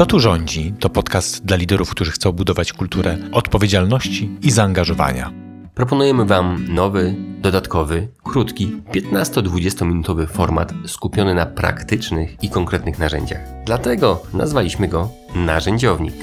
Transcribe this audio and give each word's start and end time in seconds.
Kto 0.00 0.06
tu 0.06 0.20
rządzi? 0.20 0.74
To 0.80 0.90
podcast 0.90 1.44
dla 1.44 1.56
liderów, 1.56 1.90
którzy 1.90 2.10
chcą 2.10 2.32
budować 2.32 2.72
kulturę 2.72 3.18
odpowiedzialności 3.32 4.30
i 4.42 4.50
zaangażowania. 4.50 5.32
Proponujemy 5.74 6.24
Wam 6.24 6.64
nowy, 6.68 7.14
dodatkowy, 7.40 8.08
krótki, 8.22 8.76
15-20 8.92 9.86
minutowy 9.86 10.26
format 10.26 10.72
skupiony 10.86 11.34
na 11.34 11.46
praktycznych 11.46 12.36
i 12.42 12.50
konkretnych 12.50 12.98
narzędziach. 12.98 13.40
Dlatego 13.66 14.22
nazwaliśmy 14.34 14.88
go 14.88 15.10
Narzędziownik. 15.34 16.14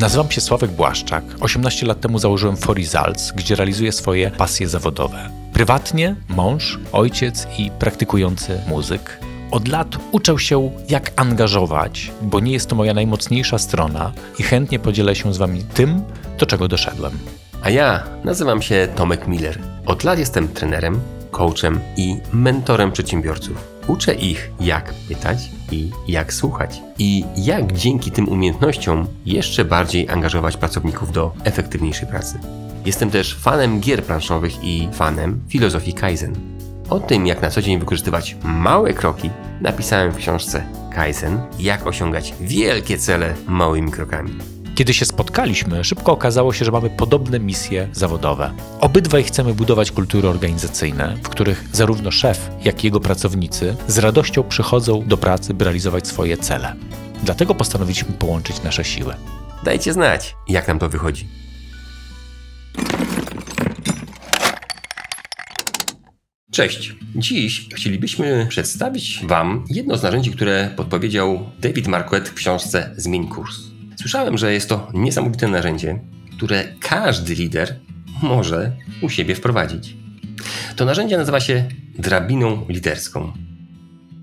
Nazywam 0.00 0.30
się 0.30 0.40
Sławek 0.40 0.70
Błaszczak. 0.70 1.24
18 1.40 1.86
lat 1.86 2.00
temu 2.00 2.18
założyłem 2.18 2.56
For 2.56 2.76
Results, 2.76 3.32
gdzie 3.32 3.54
realizuję 3.54 3.92
swoje 3.92 4.30
pasje 4.30 4.68
zawodowe. 4.68 5.30
Prywatnie 5.52 6.16
mąż, 6.28 6.78
ojciec 6.92 7.46
i 7.58 7.70
praktykujący 7.70 8.60
muzyk. 8.68 9.28
Od 9.50 9.68
lat 9.68 9.96
uczę 10.12 10.38
się, 10.38 10.70
jak 10.88 11.12
angażować, 11.16 12.12
bo 12.22 12.40
nie 12.40 12.52
jest 12.52 12.68
to 12.68 12.76
moja 12.76 12.94
najmocniejsza 12.94 13.58
strona 13.58 14.12
i 14.38 14.42
chętnie 14.42 14.78
podzielę 14.78 15.14
się 15.14 15.34
z 15.34 15.38
Wami 15.38 15.62
tym, 15.62 16.02
do 16.38 16.46
czego 16.46 16.68
doszedłem. 16.68 17.18
A 17.62 17.70
ja 17.70 18.02
nazywam 18.24 18.62
się 18.62 18.88
Tomek 18.96 19.28
Miller. 19.28 19.58
Od 19.86 20.04
lat 20.04 20.18
jestem 20.18 20.48
trenerem, 20.48 21.00
coachem 21.30 21.80
i 21.96 22.16
mentorem 22.32 22.92
przedsiębiorców. 22.92 23.64
Uczę 23.86 24.14
ich, 24.14 24.50
jak 24.60 24.94
pytać 25.08 25.38
i 25.72 25.90
jak 26.08 26.32
słuchać. 26.32 26.80
I 26.98 27.24
jak 27.36 27.72
dzięki 27.72 28.10
tym 28.10 28.28
umiejętnościom 28.28 29.06
jeszcze 29.26 29.64
bardziej 29.64 30.08
angażować 30.08 30.56
pracowników 30.56 31.12
do 31.12 31.32
efektywniejszej 31.44 32.08
pracy. 32.08 32.38
Jestem 32.86 33.10
też 33.10 33.34
fanem 33.34 33.80
gier 33.80 34.04
planszowych 34.04 34.64
i 34.64 34.88
fanem 34.92 35.40
filozofii 35.48 35.92
Kaizen. 35.92 36.57
O 36.90 37.00
tym, 37.00 37.26
jak 37.26 37.42
na 37.42 37.50
co 37.50 37.62
dzień 37.62 37.78
wykorzystywać 37.78 38.36
małe 38.42 38.92
kroki, 38.92 39.30
napisałem 39.60 40.12
w 40.12 40.16
książce 40.16 40.64
Kaizen, 40.94 41.40
jak 41.58 41.86
osiągać 41.86 42.34
wielkie 42.40 42.98
cele 42.98 43.34
małymi 43.46 43.90
krokami. 43.90 44.38
Kiedy 44.74 44.94
się 44.94 45.04
spotkaliśmy, 45.04 45.84
szybko 45.84 46.12
okazało 46.12 46.52
się, 46.52 46.64
że 46.64 46.70
mamy 46.70 46.90
podobne 46.90 47.40
misje 47.40 47.88
zawodowe. 47.92 48.52
Obydwaj 48.80 49.24
chcemy 49.24 49.54
budować 49.54 49.92
kultury 49.92 50.28
organizacyjne, 50.28 51.16
w 51.22 51.28
których 51.28 51.64
zarówno 51.72 52.10
szef, 52.10 52.50
jak 52.64 52.84
i 52.84 52.86
jego 52.86 53.00
pracownicy 53.00 53.76
z 53.86 53.98
radością 53.98 54.42
przychodzą 54.42 55.04
do 55.06 55.16
pracy, 55.16 55.54
by 55.54 55.64
realizować 55.64 56.06
swoje 56.06 56.36
cele. 56.36 56.74
Dlatego 57.22 57.54
postanowiliśmy 57.54 58.12
połączyć 58.12 58.62
nasze 58.62 58.84
siły. 58.84 59.14
Dajcie 59.64 59.92
znać, 59.92 60.36
jak 60.48 60.68
nam 60.68 60.78
to 60.78 60.88
wychodzi. 60.88 61.28
Cześć. 66.58 66.94
Dziś 67.14 67.68
chcielibyśmy 67.74 68.46
przedstawić 68.48 69.20
Wam 69.24 69.64
jedno 69.70 69.96
z 69.96 70.02
narzędzi, 70.02 70.30
które 70.30 70.70
podpowiedział 70.76 71.50
David 71.60 71.86
Marquette 71.86 72.30
w 72.30 72.34
książce 72.34 72.94
Zmień 72.96 73.28
kurs. 73.28 73.56
Słyszałem, 74.00 74.38
że 74.38 74.52
jest 74.52 74.68
to 74.68 74.88
niesamowite 74.94 75.48
narzędzie, 75.48 76.00
które 76.36 76.64
każdy 76.80 77.34
lider 77.34 77.76
może 78.22 78.72
u 79.02 79.08
siebie 79.08 79.34
wprowadzić. 79.34 79.96
To 80.76 80.84
narzędzie 80.84 81.16
nazywa 81.16 81.40
się 81.40 81.68
drabiną 81.98 82.66
liderską. 82.68 83.32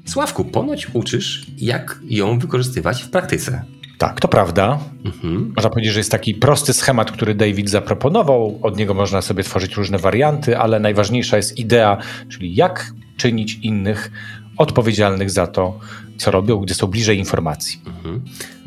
Sławku, 0.05 0.45
ponoć 0.45 0.87
uczysz, 0.93 1.45
jak 1.57 1.99
ją 2.09 2.39
wykorzystywać 2.39 3.03
w 3.03 3.09
praktyce. 3.09 3.65
Tak, 3.97 4.21
to 4.21 4.27
prawda. 4.27 4.79
Mhm. 5.05 5.53
Można 5.55 5.69
powiedzieć, 5.69 5.93
że 5.93 5.99
jest 5.99 6.11
taki 6.11 6.33
prosty 6.33 6.73
schemat, 6.73 7.11
który 7.11 7.35
David 7.35 7.69
zaproponował. 7.69 8.59
Od 8.61 8.77
niego 8.77 8.93
można 8.93 9.21
sobie 9.21 9.43
tworzyć 9.43 9.75
różne 9.75 9.97
warianty, 9.97 10.57
ale 10.57 10.79
najważniejsza 10.79 11.37
jest 11.37 11.57
idea, 11.59 11.97
czyli 12.29 12.55
jak 12.55 12.93
czynić 13.17 13.59
innych 13.61 14.11
odpowiedzialnych 14.57 15.31
za 15.31 15.47
to, 15.47 15.79
co 16.17 16.31
robią, 16.31 16.57
gdy 16.57 16.73
są 16.73 16.87
bliżej 16.87 17.17
informacji. 17.17 17.81
Mhm. 17.87 18.21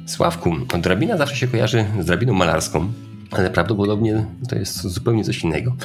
Sławku, 0.06 0.56
drabina 0.79 1.17
zawsze 1.17 1.37
się 1.37 1.49
kojarzy 1.49 1.84
z 2.01 2.06
drabiną 2.06 2.33
malarską, 2.33 2.93
ale 3.31 3.51
prawdopodobnie 3.51 4.27
to 4.49 4.56
jest 4.56 4.83
zupełnie 4.83 5.25
coś 5.25 5.44
innego. 5.44 5.77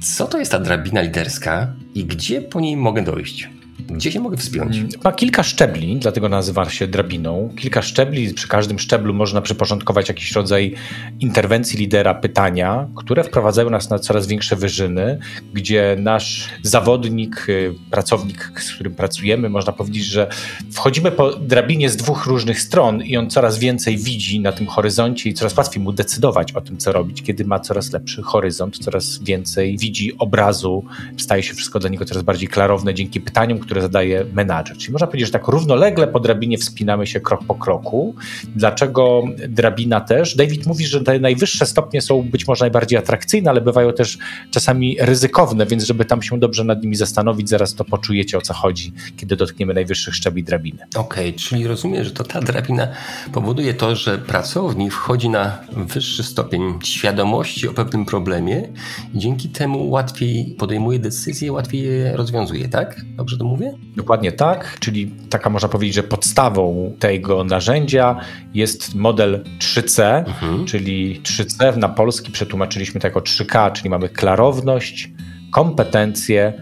Co 0.00 0.26
to 0.26 0.38
jest 0.38 0.52
ta 0.52 0.58
drabina 0.58 1.00
liderska 1.00 1.72
i 1.94 2.04
gdzie 2.04 2.42
po 2.42 2.60
niej 2.60 2.76
mogę 2.76 3.02
dojść? 3.02 3.50
Gdzie 3.78 4.12
się 4.12 4.20
mogę 4.20 4.36
wspiąć? 4.36 4.76
Mm, 4.76 4.88
ma 5.04 5.12
kilka 5.12 5.42
szczebli, 5.42 5.96
dlatego 5.96 6.28
nazywa 6.28 6.70
się 6.70 6.86
drabiną. 6.86 7.50
Kilka 7.58 7.82
szczebli, 7.82 8.34
przy 8.34 8.48
każdym 8.48 8.78
szczeblu 8.78 9.14
można 9.14 9.40
przyporządkować 9.40 10.08
jakiś 10.08 10.32
rodzaj 10.32 10.74
interwencji 11.20 11.78
lidera, 11.78 12.14
pytania, 12.14 12.88
które 12.96 13.24
wprowadzają 13.24 13.70
nas 13.70 13.90
na 13.90 13.98
coraz 13.98 14.26
większe 14.26 14.56
wyżyny, 14.56 15.18
gdzie 15.54 15.96
nasz 16.00 16.48
zawodnik, 16.62 17.46
y, 17.48 17.74
pracownik, 17.90 18.52
z 18.60 18.74
którym 18.74 18.94
pracujemy, 18.94 19.48
można 19.48 19.72
powiedzieć, 19.72 20.04
że 20.04 20.28
wchodzimy 20.72 21.10
po 21.10 21.32
drabinie 21.32 21.90
z 21.90 21.96
dwóch 21.96 22.26
różnych 22.26 22.60
stron 22.60 23.02
i 23.02 23.16
on 23.16 23.30
coraz 23.30 23.58
więcej 23.58 23.96
widzi 23.98 24.40
na 24.40 24.52
tym 24.52 24.66
horyzoncie 24.66 25.30
i 25.30 25.34
coraz 25.34 25.56
łatwiej 25.56 25.82
mu 25.82 25.92
decydować 25.92 26.52
o 26.52 26.60
tym, 26.60 26.76
co 26.76 26.92
robić, 26.92 27.22
kiedy 27.22 27.44
ma 27.44 27.60
coraz 27.60 27.92
lepszy 27.92 28.22
horyzont, 28.22 28.78
coraz 28.78 29.18
więcej 29.22 29.78
widzi 29.78 30.18
obrazu, 30.18 30.84
staje 31.16 31.42
się 31.42 31.54
wszystko 31.54 31.78
dla 31.78 31.90
niego 31.90 32.04
coraz 32.04 32.22
bardziej 32.22 32.48
klarowne 32.48 32.94
dzięki 32.94 33.20
pytaniom, 33.20 33.58
które 33.66 33.82
zadaje 33.82 34.26
menadżer. 34.32 34.76
Czyli 34.76 34.92
można 34.92 35.06
powiedzieć, 35.06 35.28
że 35.28 35.32
tak 35.32 35.48
równolegle 35.48 36.08
po 36.08 36.20
drabinie 36.20 36.58
wspinamy 36.58 37.06
się 37.06 37.20
krok 37.20 37.44
po 37.44 37.54
kroku. 37.54 38.14
Dlaczego 38.56 39.22
drabina 39.48 40.00
też? 40.00 40.36
David 40.36 40.66
mówi, 40.66 40.86
że 40.86 41.00
te 41.00 41.18
najwyższe 41.18 41.66
stopnie 41.66 42.02
są 42.02 42.22
być 42.22 42.46
może 42.46 42.64
najbardziej 42.64 42.98
atrakcyjne, 42.98 43.50
ale 43.50 43.60
bywają 43.60 43.92
też 43.92 44.18
czasami 44.50 44.96
ryzykowne, 45.00 45.66
więc 45.66 45.84
żeby 45.84 46.04
tam 46.04 46.22
się 46.22 46.38
dobrze 46.38 46.64
nad 46.64 46.82
nimi 46.82 46.96
zastanowić, 46.96 47.48
zaraz 47.48 47.74
to 47.74 47.84
poczujecie 47.84 48.38
o 48.38 48.40
co 48.40 48.54
chodzi, 48.54 48.92
kiedy 49.16 49.36
dotkniemy 49.36 49.74
najwyższych 49.74 50.14
szczebli 50.14 50.44
drabiny. 50.44 50.78
Okej, 50.96 51.28
okay, 51.28 51.40
czyli 51.40 51.66
rozumiem, 51.66 52.04
że 52.04 52.10
to 52.10 52.24
ta 52.24 52.40
drabina 52.40 52.88
powoduje 53.32 53.74
to, 53.74 53.96
że 53.96 54.18
pracownik 54.18 54.92
wchodzi 54.92 55.28
na 55.28 55.58
wyższy 55.72 56.22
stopień 56.22 56.62
świadomości 56.84 57.68
o 57.68 57.72
pewnym 57.72 58.04
problemie 58.04 58.68
i 59.14 59.18
dzięki 59.18 59.48
temu 59.48 59.90
łatwiej 59.90 60.54
podejmuje 60.58 60.98
decyzje, 60.98 61.52
łatwiej 61.52 61.82
je 61.82 62.16
rozwiązuje, 62.16 62.68
tak? 62.68 63.00
Dobrze 63.16 63.38
to 63.38 63.44
mówię? 63.44 63.55
Dokładnie 63.96 64.32
tak, 64.32 64.76
czyli 64.80 65.10
taka 65.30 65.50
można 65.50 65.68
powiedzieć, 65.68 65.94
że 65.94 66.02
podstawą 66.02 66.92
tego 66.98 67.44
narzędzia 67.44 68.20
jest 68.54 68.94
model 68.94 69.44
3C, 69.58 70.18
mhm. 70.18 70.64
czyli 70.64 71.20
3C 71.22 71.76
na 71.76 71.88
polski 71.88 72.32
przetłumaczyliśmy 72.32 73.00
to 73.00 73.06
jako 73.06 73.20
3K, 73.20 73.72
czyli 73.72 73.90
mamy 73.90 74.08
klarowność, 74.08 75.10
kompetencje 75.50 76.52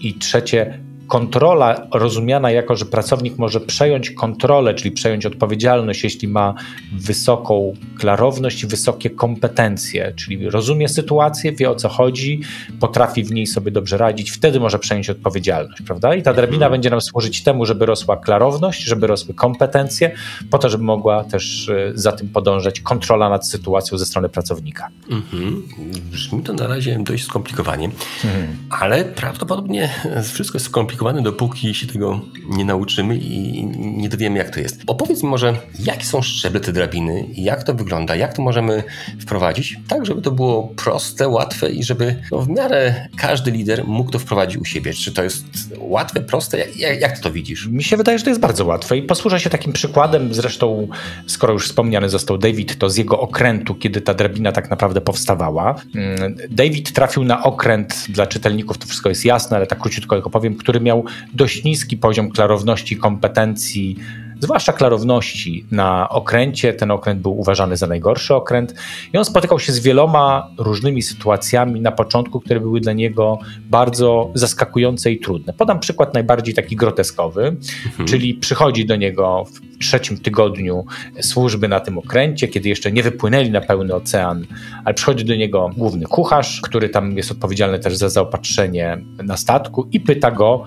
i 0.00 0.14
trzecie 0.14 0.83
kontrola 1.06 1.86
rozumiana 1.94 2.50
jako, 2.50 2.76
że 2.76 2.84
pracownik 2.84 3.38
może 3.38 3.60
przejąć 3.60 4.10
kontrolę, 4.10 4.74
czyli 4.74 4.90
przejąć 4.90 5.26
odpowiedzialność, 5.26 6.04
jeśli 6.04 6.28
ma 6.28 6.54
wysoką 6.92 7.74
klarowność 7.98 8.62
i 8.62 8.66
wysokie 8.66 9.10
kompetencje, 9.10 10.12
czyli 10.16 10.50
rozumie 10.50 10.88
sytuację, 10.88 11.52
wie 11.52 11.70
o 11.70 11.74
co 11.74 11.88
chodzi, 11.88 12.40
potrafi 12.80 13.24
w 13.24 13.32
niej 13.32 13.46
sobie 13.46 13.70
dobrze 13.70 13.98
radzić, 13.98 14.30
wtedy 14.30 14.60
może 14.60 14.78
przejąć 14.78 15.10
odpowiedzialność, 15.10 15.82
prawda? 15.82 16.14
I 16.14 16.22
ta 16.22 16.34
drabina 16.34 16.56
mhm. 16.56 16.72
będzie 16.72 16.90
nam 16.90 17.00
służyć 17.00 17.42
temu, 17.42 17.66
żeby 17.66 17.86
rosła 17.86 18.16
klarowność, 18.16 18.82
żeby 18.82 19.06
rosły 19.06 19.34
kompetencje, 19.34 20.10
po 20.50 20.58
to, 20.58 20.68
żeby 20.68 20.84
mogła 20.84 21.24
też 21.24 21.68
e, 21.68 21.92
za 21.94 22.12
tym 22.12 22.28
podążać 22.28 22.80
kontrola 22.80 23.28
nad 23.28 23.48
sytuacją 23.48 23.98
ze 23.98 24.06
strony 24.06 24.28
pracownika. 24.28 24.88
Mhm. 25.10 25.62
Brzmi 26.10 26.42
to 26.42 26.52
na 26.52 26.66
razie 26.66 26.98
dość 27.00 27.24
skomplikowanie, 27.24 27.90
mhm. 28.24 28.56
ale 28.70 29.04
prawdopodobnie 29.04 29.90
wszystko 30.32 30.56
jest 30.56 30.66
skomplikowane 30.66 30.93
skomplikowane, 30.94 31.22
dopóki 31.22 31.74
się 31.74 31.86
tego 31.86 32.20
nie 32.48 32.64
nauczymy 32.64 33.16
i 33.16 33.64
nie 33.76 34.08
dowiemy, 34.08 34.38
jak 34.38 34.50
to 34.50 34.60
jest. 34.60 34.82
Opowiedz 34.86 35.22
mi 35.22 35.28
może, 35.28 35.56
jakie 35.78 36.04
są 36.04 36.22
szczeble 36.22 36.60
te 36.60 36.72
drabiny, 36.72 37.24
jak 37.34 37.62
to 37.62 37.74
wygląda, 37.74 38.16
jak 38.16 38.34
to 38.34 38.42
możemy 38.42 38.82
wprowadzić, 39.20 39.76
tak 39.88 40.06
żeby 40.06 40.22
to 40.22 40.30
było 40.30 40.68
proste, 40.76 41.28
łatwe 41.28 41.70
i 41.70 41.84
żeby 41.84 42.16
no, 42.32 42.38
w 42.40 42.48
miarę 42.48 43.08
każdy 43.16 43.50
lider 43.50 43.84
mógł 43.86 44.10
to 44.10 44.18
wprowadzić 44.18 44.56
u 44.56 44.64
siebie. 44.64 44.92
Czy 44.92 45.12
to 45.12 45.22
jest 45.22 45.44
łatwe, 45.78 46.20
proste? 46.20 46.58
Jak, 46.76 47.00
jak, 47.00 47.18
to 47.18 47.30
widzisz? 47.30 47.66
Mi 47.66 47.84
się 47.84 47.96
wydaje, 47.96 48.18
że 48.18 48.24
to 48.24 48.30
jest 48.30 48.40
bardzo 48.40 48.64
łatwe 48.64 48.96
i 48.96 49.02
posłużę 49.02 49.40
się 49.40 49.50
takim 49.50 49.72
przykładem, 49.72 50.34
zresztą 50.34 50.88
skoro 51.26 51.52
już 51.52 51.68
wspomniany 51.68 52.08
został 52.08 52.38
David, 52.38 52.78
to 52.78 52.90
z 52.90 52.96
jego 52.96 53.20
okrętu, 53.20 53.74
kiedy 53.74 54.00
ta 54.00 54.14
drabina 54.14 54.52
tak 54.52 54.70
naprawdę 54.70 55.00
powstawała. 55.00 55.74
Mm, 55.94 56.36
David 56.50 56.92
trafił 56.92 57.24
na 57.24 57.42
okręt, 57.42 58.06
dla 58.08 58.26
czytelników 58.26 58.78
to 58.78 58.86
wszystko 58.86 59.08
jest 59.08 59.24
jasne, 59.24 59.56
ale 59.56 59.66
tak 59.66 59.78
króciutko 59.78 60.16
tylko 60.16 60.30
powiem, 60.30 60.56
który 60.56 60.80
miał 60.84 61.04
dość 61.34 61.64
niski 61.64 61.96
poziom 61.96 62.30
klarowności 62.30 62.96
kompetencji 62.96 63.96
zwłaszcza 64.44 64.72
klarowności 64.72 65.66
na 65.70 66.08
okręcie. 66.08 66.74
Ten 66.74 66.90
okręt 66.90 67.20
był 67.20 67.38
uważany 67.38 67.76
za 67.76 67.86
najgorszy 67.86 68.34
okręt 68.34 68.74
i 69.12 69.18
on 69.18 69.24
spotykał 69.24 69.60
się 69.60 69.72
z 69.72 69.78
wieloma 69.78 70.50
różnymi 70.58 71.02
sytuacjami 71.02 71.80
na 71.80 71.92
początku, 71.92 72.40
które 72.40 72.60
były 72.60 72.80
dla 72.80 72.92
niego 72.92 73.38
bardzo 73.70 74.30
zaskakujące 74.34 75.12
i 75.12 75.20
trudne. 75.20 75.52
Podam 75.52 75.80
przykład 75.80 76.14
najbardziej 76.14 76.54
taki 76.54 76.76
groteskowy, 76.76 77.56
mhm. 77.86 78.08
czyli 78.08 78.34
przychodzi 78.34 78.86
do 78.86 78.96
niego 78.96 79.44
w 79.44 79.78
trzecim 79.78 80.18
tygodniu 80.18 80.84
służby 81.20 81.68
na 81.68 81.80
tym 81.80 81.98
okręcie, 81.98 82.48
kiedy 82.48 82.68
jeszcze 82.68 82.92
nie 82.92 83.02
wypłynęli 83.02 83.50
na 83.50 83.60
pełny 83.60 83.94
ocean, 83.94 84.46
ale 84.84 84.94
przychodzi 84.94 85.24
do 85.24 85.34
niego 85.34 85.70
główny 85.76 86.04
kucharz, 86.04 86.60
który 86.60 86.88
tam 86.88 87.16
jest 87.16 87.30
odpowiedzialny 87.30 87.78
też 87.78 87.96
za 87.96 88.08
zaopatrzenie 88.08 88.98
na 89.22 89.36
statku 89.36 89.88
i 89.92 90.00
pyta 90.00 90.30
go, 90.30 90.64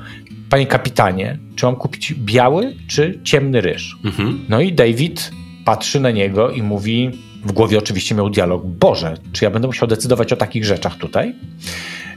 panie 0.50 0.68
kapitanie, 0.68 1.40
czy 1.56 1.66
mam 1.66 1.76
kupić 1.76 2.14
biały 2.14 2.76
czy 2.88 3.20
ciemny 3.24 3.62
ryż? 3.62 3.98
Mhm. 4.06 4.46
No 4.50 4.62
i 4.62 4.74
David 4.74 5.32
patrzy 5.66 6.00
na 6.00 6.12
niego 6.12 6.52
i 6.52 6.62
mówi, 6.62 7.12
w 7.46 7.52
głowie 7.52 7.78
oczywiście 7.78 8.16
miał 8.16 8.30
dialog, 8.30 8.66
Boże, 8.66 9.18
czy 9.32 9.46
ja 9.46 9.52
będę 9.52 9.68
musiał 9.68 9.88
decydować 9.88 10.34
o 10.34 10.36
takich 10.36 10.66
rzeczach 10.66 10.96
tutaj? 10.96 11.34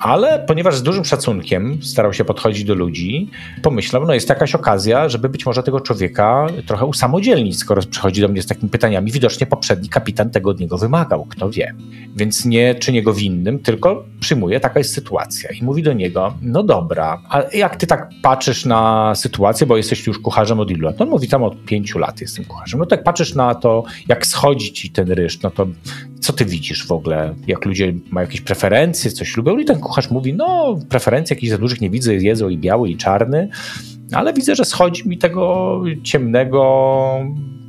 Ale 0.00 0.44
ponieważ 0.46 0.76
z 0.76 0.82
dużym 0.82 1.04
szacunkiem 1.04 1.82
starał 1.82 2.12
się 2.12 2.24
podchodzić 2.24 2.64
do 2.64 2.74
ludzi, 2.74 3.30
pomyślał, 3.62 4.06
no 4.06 4.14
jest 4.14 4.28
jakaś 4.28 4.54
okazja, 4.54 5.08
żeby 5.08 5.28
być 5.28 5.46
może 5.46 5.62
tego 5.62 5.80
człowieka 5.80 6.46
trochę 6.66 6.86
usamodzielnić, 6.86 7.58
skoro 7.58 7.82
przychodzi 7.90 8.20
do 8.20 8.28
mnie 8.28 8.42
z 8.42 8.46
takimi 8.46 8.70
pytaniami. 8.70 9.12
Widocznie 9.12 9.46
poprzedni 9.46 9.88
kapitan 9.88 10.30
tego 10.30 10.50
od 10.50 10.60
niego 10.60 10.78
wymagał, 10.78 11.24
kto 11.24 11.50
wie. 11.50 11.74
Więc 12.16 12.44
nie 12.44 12.74
czynię 12.74 13.02
go 13.02 13.14
winnym, 13.14 13.58
tylko 13.58 14.04
przyjmuje, 14.20 14.60
taka 14.60 14.80
jest 14.80 14.94
sytuacja. 14.94 15.50
I 15.50 15.64
mówi 15.64 15.82
do 15.82 15.92
niego, 15.92 16.34
no 16.42 16.62
dobra, 16.62 17.22
a 17.28 17.42
jak 17.54 17.76
ty 17.76 17.86
tak 17.86 18.10
patrzysz 18.22 18.64
na 18.64 19.12
sytuację, 19.14 19.66
bo 19.66 19.76
jesteś 19.76 20.06
już 20.06 20.18
kucharzem 20.18 20.60
od 20.60 20.70
ilu 20.70 20.84
lat? 20.84 20.98
No 20.98 21.04
on 21.04 21.10
mówi, 21.10 21.28
tam 21.28 21.42
od 21.42 21.64
pięciu 21.64 21.98
lat 21.98 22.20
jestem 22.20 22.44
kucharzem. 22.44 22.80
No 22.80 22.86
tak 22.86 23.04
patrzysz 23.04 23.34
na 23.34 23.54
to, 23.54 23.84
jak 24.08 24.26
schodzi 24.26 24.72
ci 24.72 24.90
ten 24.90 25.10
ryż, 25.12 25.42
no 25.42 25.50
to 25.50 25.66
co 26.20 26.32
ty 26.32 26.44
widzisz 26.44 26.86
w 26.86 26.92
ogóle? 26.92 27.34
Jak 27.46 27.64
ludzie 27.64 27.92
mają 28.10 28.26
jakieś 28.26 28.40
preferencje, 28.40 29.10
coś 29.10 29.36
lubią? 29.36 29.58
I 29.58 29.64
ten 29.64 29.80
kucharz 29.80 29.89
mówi, 30.10 30.34
no 30.34 30.78
preferencji 30.88 31.34
jakichś 31.34 31.50
za 31.50 31.58
dużych 31.58 31.80
nie 31.80 31.90
widzę, 31.90 32.14
jedzą 32.14 32.48
i 32.48 32.58
biały, 32.58 32.90
i 32.90 32.96
czarny, 32.96 33.48
ale 34.12 34.32
widzę, 34.32 34.56
że 34.56 34.64
schodzi 34.64 35.08
mi 35.08 35.18
tego 35.18 35.82
ciemnego 36.02 36.60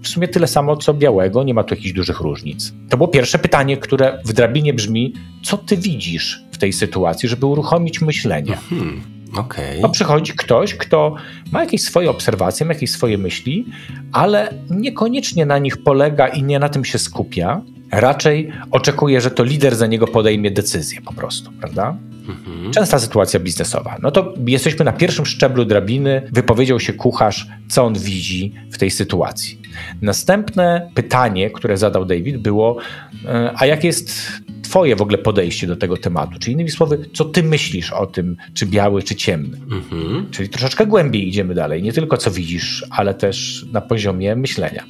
w 0.02 0.08
sumie 0.08 0.28
tyle 0.28 0.48
samo, 0.48 0.78
co 0.78 0.94
białego, 0.94 1.44
nie 1.44 1.54
ma 1.54 1.64
tu 1.64 1.76
jakichś 1.76 1.94
dużych 1.94 2.20
różnic. 2.20 2.74
To 2.90 2.98
było 2.98 3.08
pierwsze 3.08 3.40
pytanie, 3.40 3.78
które 3.78 4.20
w 4.26 4.34
drabinie 4.34 4.74
brzmi, 4.74 5.14
co 5.44 5.58
ty 5.58 5.78
widzisz 5.78 6.44
w 6.52 6.58
tej 6.58 6.74
sytuacji, 6.74 7.30
żeby 7.30 7.46
uruchomić 7.46 8.02
myślenie. 8.02 8.58
Hmm. 8.70 9.02
Okay. 9.38 9.80
No 9.82 9.90
przychodzi 9.90 10.34
ktoś, 10.34 10.76
kto 10.76 11.16
ma 11.52 11.60
jakieś 11.64 11.82
swoje 11.82 12.10
obserwacje, 12.10 12.66
ma 12.66 12.74
jakieś 12.74 12.92
swoje 12.92 13.18
myśli, 13.18 13.66
ale 14.12 14.54
niekoniecznie 14.70 15.46
na 15.46 15.58
nich 15.58 15.84
polega 15.84 16.28
i 16.28 16.44
nie 16.44 16.60
na 16.60 16.70
tym 16.70 16.86
się 16.86 17.00
skupia, 17.00 17.62
Raczej 17.92 18.52
oczekuje, 18.72 19.22
że 19.22 19.32
to 19.32 19.44
lider 19.44 19.76
za 19.76 19.88
niego 19.88 20.08
podejmie 20.08 20.52
decyzję 20.52 21.02
po 21.02 21.14
prostu, 21.14 21.52
prawda? 21.52 21.98
Mhm. 22.32 22.72
Częsta 22.72 23.00
sytuacja 23.00 23.40
biznesowa. 23.40 23.98
No 24.02 24.12
to 24.12 24.34
jesteśmy 24.48 24.86
na 24.86 24.92
pierwszym 24.92 25.26
szczeblu 25.26 25.66
drabiny, 25.66 26.22
wypowiedział 26.32 26.80
się 26.80 26.94
kucharz, 26.94 27.48
co 27.68 27.84
on 27.84 27.94
widzi 27.94 28.54
w 28.72 28.78
tej 28.78 28.92
sytuacji. 28.92 29.62
Następne 30.02 30.92
pytanie, 30.94 31.50
które 31.50 31.78
zadał 31.78 32.06
David, 32.06 32.38
było: 32.38 32.78
e, 33.26 33.54
A 33.56 33.66
jak 33.66 33.84
jest 33.84 34.32
Twoje 34.72 34.96
w 34.96 35.02
ogóle 35.02 35.18
podejście 35.18 35.68
do 35.68 35.76
tego 35.76 35.98
tematu? 35.98 36.40
Czyli 36.40 36.54
innymi 36.54 36.70
słowy, 36.70 37.06
co 37.14 37.26
Ty 37.26 37.44
myślisz 37.44 37.92
o 37.92 38.08
tym, 38.08 38.38
czy 38.54 38.66
biały, 38.66 39.04
czy 39.04 39.16
ciemny? 39.16 39.58
Mhm. 39.72 40.28
Czyli 40.32 40.50
troszeczkę 40.50 40.88
głębiej 40.88 41.28
idziemy 41.28 41.54
dalej. 41.54 41.84
Nie 41.84 41.94
tylko 41.94 42.18
co 42.18 42.32
widzisz, 42.32 42.86
ale 42.90 43.14
też 43.14 43.66
na 43.72 43.82
poziomie 43.82 44.36
myślenia. 44.36 44.84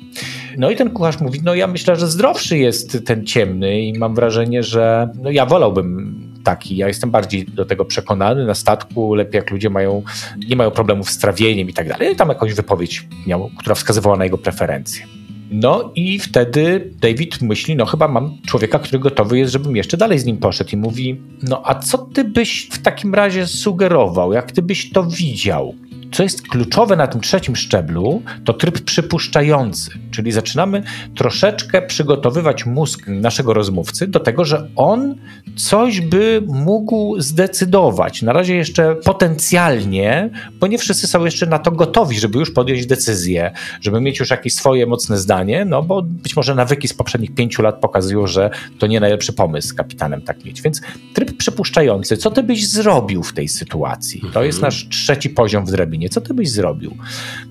No 0.58 0.72
i 0.72 0.76
ten 0.76 0.90
kucharz 0.90 1.20
mówi: 1.20 1.40
No, 1.44 1.56
ja 1.56 1.68
myślę, 1.68 1.96
że 1.96 2.08
zdrowszy 2.08 2.58
jest 2.58 3.06
ten 3.06 3.26
ciemny, 3.26 3.82
i 3.82 4.00
mam 4.00 4.16
wrażenie, 4.16 4.64
że 4.64 5.10
no, 5.22 5.32
ja 5.32 5.46
wolałbym 5.46 6.31
taki. 6.44 6.78
Ja 6.78 6.88
jestem 6.88 7.12
bardziej 7.12 7.46
do 7.46 7.66
tego 7.66 7.86
przekonany. 7.86 8.46
Na 8.46 8.56
statku 8.56 9.14
lepiej 9.14 9.40
jak 9.40 9.52
ludzie 9.52 9.70
mają, 9.70 10.04
nie 10.50 10.56
mają 10.56 10.72
problemów 10.72 11.10
z 11.10 11.18
trawieniem 11.18 11.70
i 11.70 11.74
tak 11.74 11.90
dalej. 11.90 12.14
I 12.14 12.16
tam 12.16 12.30
jakąś 12.30 12.54
wypowiedź 12.54 13.08
miał, 13.28 13.50
która 13.58 13.76
wskazywała 13.76 14.18
na 14.18 14.24
jego 14.24 14.38
preferencje. 14.38 15.06
No 15.52 15.92
i 15.96 16.20
wtedy 16.20 16.92
David 17.02 17.42
myśli, 17.42 17.76
no 17.76 17.86
chyba 17.86 18.08
mam 18.08 18.38
człowieka, 18.48 18.80
który 18.80 19.00
gotowy 19.00 19.40
jest, 19.40 19.54
żebym 19.54 19.76
jeszcze 19.76 19.98
dalej 19.98 20.20
z 20.20 20.26
nim 20.26 20.38
poszedł 20.38 20.70
i 20.74 20.78
mówi, 20.78 21.22
no 21.44 21.62
a 21.66 21.76
co 21.76 21.98
ty 21.98 22.24
byś 22.24 22.70
w 22.72 22.82
takim 22.82 23.16
razie 23.16 23.48
sugerował, 23.48 24.34
jak 24.34 24.52
ty 24.52 24.62
byś 24.62 24.92
to 24.92 25.04
widział? 25.04 25.76
Co 26.12 26.24
jest 26.24 26.42
kluczowe 26.42 26.96
na 26.96 27.08
tym 27.08 27.22
trzecim 27.22 27.56
szczeblu, 27.56 28.22
to 28.46 28.54
tryb 28.54 28.80
przypuszczający, 28.80 29.92
czyli 30.12 30.32
zaczynamy 30.32 30.84
troszeczkę 31.16 31.82
przygotowywać 31.82 32.66
mózg 32.66 33.08
naszego 33.08 33.54
rozmówcy 33.54 34.08
do 34.08 34.20
tego, 34.20 34.46
że 34.46 34.70
on 34.76 35.16
coś 35.56 36.02
by 36.02 36.44
mógł 36.48 37.22
zdecydować. 37.22 38.22
Na 38.22 38.34
razie 38.34 38.56
jeszcze 38.56 38.96
potencjalnie, 38.96 40.30
bo 40.60 40.68
nie 40.68 40.78
wszyscy 40.78 41.08
są 41.08 41.26
jeszcze 41.26 41.46
na 41.46 41.60
to 41.60 41.72
gotowi, 41.72 42.20
żeby 42.20 42.40
już 42.40 42.52
podjąć 42.52 42.86
decyzję, 42.86 43.52
żeby 43.82 44.02
mieć 44.02 44.20
już 44.20 44.30
jakieś 44.30 44.54
swoje 44.54 44.86
mocne 44.86 45.18
zdanie, 45.18 45.66
no 45.66 45.84
bo 45.84 46.02
być 46.02 46.36
może 46.36 46.56
nawyki 46.56 46.88
z 46.88 46.94
poprzednich 46.94 47.36
pięciu 47.36 47.62
lat 47.62 47.80
pokazują, 47.80 48.28
że 48.28 48.50
to 48.80 48.88
nie 48.88 49.00
najlepszy 49.00 49.34
pomysł 49.34 49.76
kapitanem 49.76 50.22
tak 50.22 50.46
mieć. 50.46 50.62
Więc 50.62 50.82
tryb 51.14 51.38
przypuszczający, 51.38 52.18
co 52.18 52.32
ty 52.32 52.44
byś 52.44 52.68
zrobił 52.68 53.24
w 53.24 53.34
tej 53.34 53.48
sytuacji? 53.48 54.22
To 54.34 54.44
jest 54.44 54.58
mhm. 54.58 54.68
nasz 54.68 54.88
trzeci 54.90 55.30
poziom 55.30 55.66
w 55.66 55.72
drabinie 55.72 56.01
co 56.10 56.22
ty 56.22 56.34
byś 56.34 56.52
zrobił? 56.52 56.98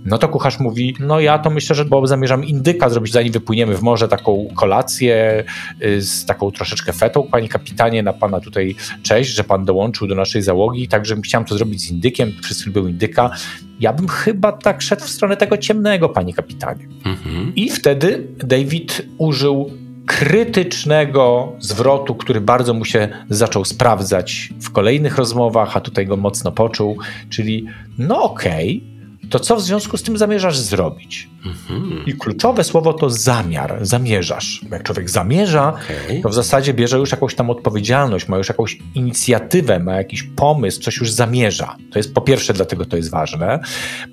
No 0.05 0.19
to 0.19 0.29
kucharz 0.29 0.61
mówi, 0.61 0.97
no 1.01 1.21
ja 1.21 1.39
to 1.39 1.51
myślę, 1.51 1.77
że 1.77 1.85
bo 1.85 2.07
zamierzam 2.07 2.45
indyka 2.45 2.91
zrobić, 2.91 3.13
zanim 3.13 3.33
wypłyniemy 3.33 3.77
w 3.77 3.83
morze, 3.83 4.09
taką 4.09 4.49
kolację 4.57 5.45
y, 5.85 6.03
z 6.03 6.25
taką 6.27 6.51
troszeczkę 6.51 6.93
fetą, 6.93 7.23
panie 7.23 7.49
kapitanie, 7.49 8.03
na 8.03 8.13
pana 8.13 8.41
tutaj 8.41 8.75
cześć, 9.03 9.31
że 9.31 9.45
pan 9.45 9.65
dołączył 9.65 10.07
do 10.07 10.15
naszej 10.15 10.43
załogi, 10.43 10.89
także 10.89 11.17
chciałem 11.17 11.45
to 11.45 11.55
zrobić 11.55 11.81
z 11.81 11.91
indykiem, 11.91 12.33
wszyscy 12.43 12.67
lubią 12.67 12.87
indyka. 12.87 13.31
Ja 13.81 13.93
bym 13.93 14.09
chyba 14.09 14.53
tak 14.53 14.83
szedł 14.83 15.05
w 15.05 15.11
stronę 15.11 15.37
tego 15.37 15.57
ciemnego, 15.57 16.09
panie 16.09 16.35
kapitanie. 16.35 16.89
Mhm. 17.05 17.53
I 17.55 17.71
wtedy 17.71 18.27
David 18.39 19.03
użył 19.19 19.71
krytycznego 20.11 21.53
zwrotu, 21.59 22.15
który 22.15 22.41
bardzo 22.41 22.75
mu 22.75 22.85
się 22.85 23.09
zaczął 23.29 23.65
sprawdzać 23.65 24.53
w 24.61 24.71
kolejnych 24.71 25.17
rozmowach, 25.17 25.77
a 25.77 25.81
tutaj 25.81 26.07
go 26.07 26.17
mocno 26.17 26.53
poczuł, 26.53 26.99
czyli 27.29 27.67
no 27.99 28.23
okej, 28.23 28.83
okay, 29.19 29.31
to 29.31 29.41
co 29.41 29.57
w 29.57 29.63
związku 29.63 29.97
z 29.97 30.03
tym 30.03 30.19
zamierzasz 30.19 30.59
zrobić? 30.59 31.29
Mhm. 31.47 32.07
I 32.07 32.13
kluczowe 32.13 32.65
słowo 32.65 32.93
to 32.93 33.11
zamiar, 33.11 33.79
zamierzasz. 33.81 34.61
Jak 34.71 34.83
człowiek 34.83 35.11
zamierza, 35.11 35.69
okay. 35.69 36.21
to 36.23 36.29
w 36.29 36.35
zasadzie 36.35 36.75
bierze 36.75 36.99
już 36.99 37.11
jakąś 37.11 37.35
tam 37.35 37.51
odpowiedzialność, 37.51 38.29
ma 38.29 38.39
już 38.39 38.49
jakąś 38.49 38.79
inicjatywę, 38.95 39.79
ma 39.79 39.95
jakiś 39.95 40.23
pomysł, 40.23 40.81
coś 40.81 40.97
już 40.97 41.11
zamierza. 41.11 41.77
To 41.93 41.99
jest 41.99 42.15
po 42.15 42.21
pierwsze, 42.21 42.53
dlatego 42.53 42.85
to 42.85 42.97
jest 42.97 43.11
ważne. 43.11 43.61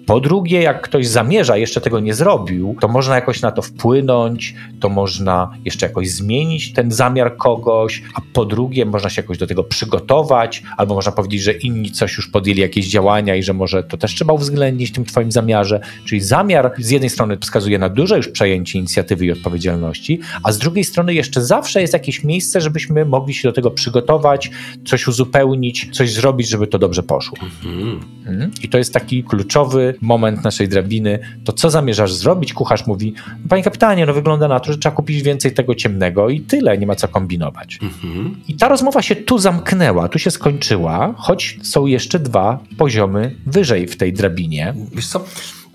Po 0.06 0.20
drugie, 0.20 0.62
jak 0.62 0.82
ktoś 0.82 1.08
zamierza, 1.08 1.58
jeszcze 1.58 1.82
tego 1.82 2.00
nie 2.00 2.14
zrobił, 2.14 2.76
to 2.82 2.88
można 2.88 3.16
jakoś 3.16 3.42
na 3.42 3.52
to 3.52 3.62
wpłynąć, 3.62 4.56
to 4.80 4.90
można 4.90 5.52
jeszcze 5.66 5.86
jakoś 5.86 6.10
zmienić 6.10 6.74
ten 6.74 6.92
zamiar 6.92 7.38
kogoś, 7.38 8.04
a 8.16 8.22
po 8.34 8.46
drugie, 8.46 8.86
można 8.86 9.10
się 9.10 9.22
jakoś 9.22 9.38
do 9.38 9.48
tego 9.48 9.64
przygotować, 9.64 10.64
albo 10.78 10.96
można 10.96 11.12
powiedzieć, 11.12 11.42
że 11.42 11.54
inni 11.54 11.92
coś 11.92 12.18
już 12.18 12.28
podjęli 12.28 12.60
jakieś 12.60 12.88
działania 12.88 13.36
i 13.36 13.44
że 13.44 13.54
może 13.54 13.84
to 13.84 13.98
też 13.98 14.16
trzeba 14.16 14.34
uwzględnić 14.34 14.90
w 14.90 14.94
tym 14.94 15.06
twoim 15.06 15.32
zamiarze. 15.32 15.80
Czyli 16.06 16.22
zamiar 16.22 16.72
z 16.78 16.90
jednej 16.90 17.10
strony 17.10 17.17
wskazuje 17.42 17.80
na 17.80 17.90
duże 17.90 18.18
już 18.18 18.28
przejęcie 18.28 18.80
inicjatywy 18.80 19.26
i 19.26 19.32
odpowiedzialności, 19.32 20.20
a 20.44 20.52
z 20.52 20.58
drugiej 20.58 20.84
strony 20.84 21.14
jeszcze 21.14 21.42
zawsze 21.42 21.82
jest 21.82 21.94
jakieś 21.94 22.24
miejsce, 22.24 22.62
żebyśmy 22.62 23.06
mogli 23.06 23.34
się 23.34 23.50
do 23.50 23.54
tego 23.54 23.72
przygotować, 23.72 24.52
coś 24.86 25.08
uzupełnić, 25.08 25.90
coś 25.92 26.14
zrobić, 26.14 26.50
żeby 26.50 26.68
to 26.68 26.80
dobrze 26.80 27.04
poszło. 27.04 27.38
Mhm. 27.44 28.00
mhm. 28.28 28.52
I 28.64 28.70
to 28.70 28.78
jest 28.78 28.94
taki 28.94 29.24
kluczowy 29.24 29.94
moment 30.02 30.44
naszej 30.44 30.68
drabiny. 30.68 31.20
To 31.44 31.54
co 31.54 31.70
zamierzasz 31.70 32.14
zrobić? 32.14 32.54
Kucharz 32.54 32.88
mówi, 32.88 33.14
panie 33.50 33.64
kapitanie, 33.64 34.06
no 34.06 34.14
wygląda 34.14 34.48
na 34.48 34.60
to, 34.60 34.72
że 34.72 34.78
trzeba 34.78 34.96
kupić 34.96 35.22
więcej 35.22 35.52
tego 35.54 35.76
ciemnego 35.76 36.30
i 36.30 36.42
tyle, 36.42 36.78
nie 36.78 36.88
ma 36.88 36.96
co 36.96 37.08
kombinować. 37.08 37.80
Mhm. 37.82 38.36
I 38.48 38.56
ta 38.56 38.68
rozmowa 38.68 39.02
się 39.02 39.16
tu 39.16 39.38
zamknęła, 39.38 40.08
tu 40.10 40.20
się 40.20 40.32
skończyła, 40.32 41.14
choć 41.18 41.60
są 41.64 41.86
jeszcze 41.86 42.20
dwa 42.20 42.60
poziomy 42.78 43.36
wyżej 43.46 43.88
w 43.88 43.98
tej 43.98 44.14
drabinie. 44.14 44.74
Wiesz 44.94 45.08
co, 45.08 45.26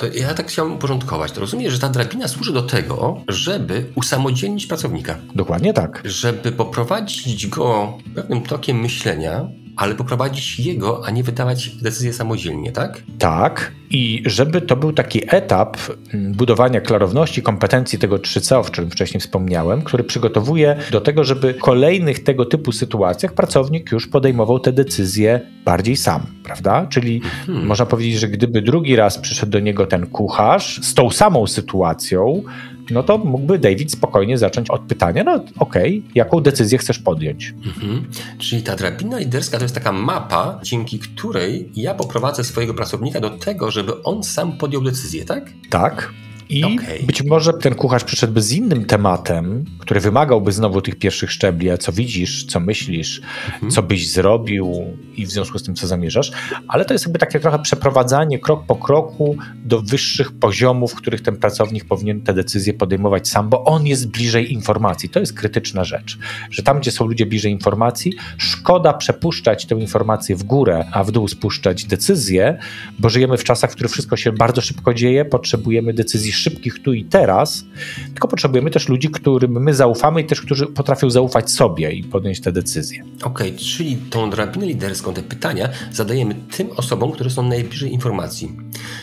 to 0.03 0.19
ja 0.19 0.35
tak 0.35 0.49
chciałbym 0.49 0.77
uporządkować. 0.77 1.33
To 1.33 1.41
rozumiem, 1.41 1.71
że 1.71 1.79
ta 1.79 1.89
drabina 1.89 2.29
służy 2.29 2.53
do 2.53 2.63
tego, 2.63 3.21
żeby 3.29 3.87
usamodzielnić 3.95 4.67
pracownika. 4.67 5.19
Dokładnie 5.35 5.73
tak. 5.73 6.03
Żeby 6.05 6.53
poprowadzić 6.53 7.47
go 7.47 7.99
pewnym 8.15 8.43
tokiem 8.43 8.81
myślenia, 8.81 9.49
ale 9.77 9.95
poprowadzić 9.95 10.61
jego, 10.61 11.07
a 11.07 11.11
nie 11.11 11.23
wydawać 11.23 11.69
decyzje 11.69 12.13
samodzielnie, 12.13 12.73
tak? 12.73 13.03
Tak. 13.19 13.73
I 13.91 14.23
żeby 14.27 14.61
to 14.61 14.77
był 14.77 14.93
taki 14.93 15.21
etap 15.27 15.77
mm, 16.15 16.33
budowania 16.33 16.81
klarowności, 16.81 17.43
kompetencji 17.43 17.99
tego 17.99 18.17
3C, 18.17 18.61
o 18.61 18.71
czym 18.71 18.91
wcześniej 18.91 19.21
wspomniałem, 19.21 19.83
który 19.83 20.05
przygotowuje 20.05 20.77
do 20.91 21.01
tego, 21.01 21.25
żeby 21.25 21.55
w 21.55 21.59
kolejnych 21.59 22.25
tego 22.25 22.45
typu 22.45 22.73
sytuacjach 22.73 23.33
pracownik 23.35 23.93
już 23.93 24.07
podejmował 24.07 24.61
te 24.61 24.73
decyzje 24.73 25.41
bardziej 25.65 25.97
sam, 25.97 26.27
prawda? 26.45 26.87
Czyli 26.87 27.21
hmm. 27.47 27.67
można 27.67 27.87
powiedzieć, 27.87 28.15
że 28.21 28.29
gdyby 28.29 28.63
drugi 28.63 28.97
raz 28.97 29.19
przyszedł 29.19 29.53
do 29.53 29.61
niego 29.61 29.87
ten 29.87 30.07
kucharz 30.07 30.81
z 30.83 30.95
tą 30.95 31.11
samą 31.11 31.47
sytuacją, 31.47 32.43
no 32.91 33.03
to 33.03 33.19
mógłby 33.19 33.59
David 33.59 33.93
spokojnie 33.93 34.39
zacząć 34.39 34.71
od 34.71 34.83
pytania, 34.83 35.25
no 35.25 35.45
okej, 35.59 35.99
okay, 35.99 36.11
jaką 36.15 36.41
decyzję 36.41 36.79
chcesz 36.79 36.99
podjąć? 36.99 37.55
Mhm. 37.67 38.05
Czyli 38.39 38.63
ta 38.63 38.77
drabina 38.77 39.19
liderska 39.19 39.59
to 39.59 39.65
jest 39.65 39.75
taka 39.75 39.93
mapa, 39.93 40.61
dzięki 40.63 40.99
której 40.99 41.71
ja 41.77 41.95
poprowadzę 41.95 42.45
swojego 42.45 42.75
pracownika 42.75 43.21
do 43.21 43.31
tego, 43.31 43.71
żeby 43.71 44.03
on 44.03 44.23
sam 44.23 44.59
podjął 44.59 44.83
decyzję, 44.83 45.25
tak? 45.25 45.51
Tak. 45.71 46.13
I 46.53 46.65
okay. 46.65 46.99
być 47.07 47.23
może 47.23 47.53
ten 47.53 47.75
kucharz 47.75 48.05
przyszedłby 48.05 48.43
z 48.43 48.53
innym 48.53 48.85
tematem, 48.85 49.65
który 49.79 50.01
wymagałby 50.01 50.53
znowu 50.53 50.83
tych 50.83 50.99
pierwszych 50.99 51.33
szczebli, 51.33 51.71
a 51.71 51.79
co 51.79 51.93
widzisz, 51.93 52.45
co 52.45 52.61
myślisz, 52.61 53.23
mhm. 53.47 53.73
co 53.73 53.83
byś 53.83 54.11
zrobił 54.11 54.97
i 55.17 55.27
w 55.27 55.31
związku 55.31 55.59
z 55.59 55.63
tym, 55.63 55.75
co 55.75 55.87
zamierzasz, 55.87 56.33
ale 56.69 56.85
to 56.85 56.95
jest 56.95 57.05
jakby 57.05 57.19
takie 57.19 57.41
trochę 57.41 57.59
przeprowadzanie 57.59 58.39
krok 58.39 58.67
po 58.67 58.77
kroku 58.77 59.37
do 59.65 59.83
wyższych 59.83 60.33
poziomów, 60.33 60.93
w 60.93 60.95
których 60.95 61.21
ten 61.21 61.37
pracownik 61.37 61.85
powinien 61.85 62.21
te 62.21 62.35
decyzje 62.35 62.75
podejmować 62.75 63.29
sam, 63.29 63.49
bo 63.49 63.65
on 63.65 63.87
jest 63.87 64.09
bliżej 64.09 64.53
informacji. 64.53 65.09
To 65.09 65.21
jest 65.21 65.33
krytyczna 65.33 65.85
rzecz, 65.85 66.19
że 66.51 66.63
tam, 66.63 66.81
gdzie 66.81 66.91
są 66.91 67.07
ludzie 67.07 67.27
bliżej 67.27 67.53
informacji, 67.53 68.13
szkoda 68.39 68.93
przepuszczać 68.93 69.67
tę 69.67 69.75
informację 69.75 70.37
w 70.37 70.43
górę, 70.43 70.85
a 70.93 71.05
w 71.05 71.11
dół 71.11 71.29
spuszczać 71.29 71.85
decyzje, 71.85 72.59
bo 72.99 73.09
żyjemy 73.09 73.37
w 73.37 73.45
czasach, 73.45 73.71
w 73.71 73.75
których 73.75 73.93
wszystko 73.93 74.17
się 74.17 74.33
bardzo 74.33 74.61
szybko 74.61 74.95
dzieje, 74.95 75.25
potrzebujemy 75.25 75.93
decyzji 75.93 76.33
szybkich 76.43 76.83
tu 76.83 76.93
i 76.93 77.05
teraz, 77.05 77.65
tylko 78.07 78.29
potrzebujemy 78.29 78.71
też 78.71 78.89
ludzi, 78.89 79.11
którym 79.11 79.63
my 79.63 79.75
zaufamy 79.75 80.21
i 80.21 80.25
też, 80.25 80.41
którzy 80.41 80.67
potrafią 80.67 81.11
zaufać 81.11 81.51
sobie 81.51 81.93
i 81.93 82.05
podjąć 82.05 82.41
te 82.41 82.53
decyzje. 82.53 83.05
Okej, 83.23 83.49
okay, 83.49 83.59
czyli 83.59 83.97
tą 83.97 84.31
drabinę 84.31 84.67
liderską, 84.67 85.15
te 85.15 85.23
pytania 85.23 85.69
zadajemy 85.93 86.35
tym 86.57 86.71
osobom, 86.77 87.13
które 87.13 87.31
są 87.31 87.43
najbliżej 87.43 87.93
informacji. 87.93 88.57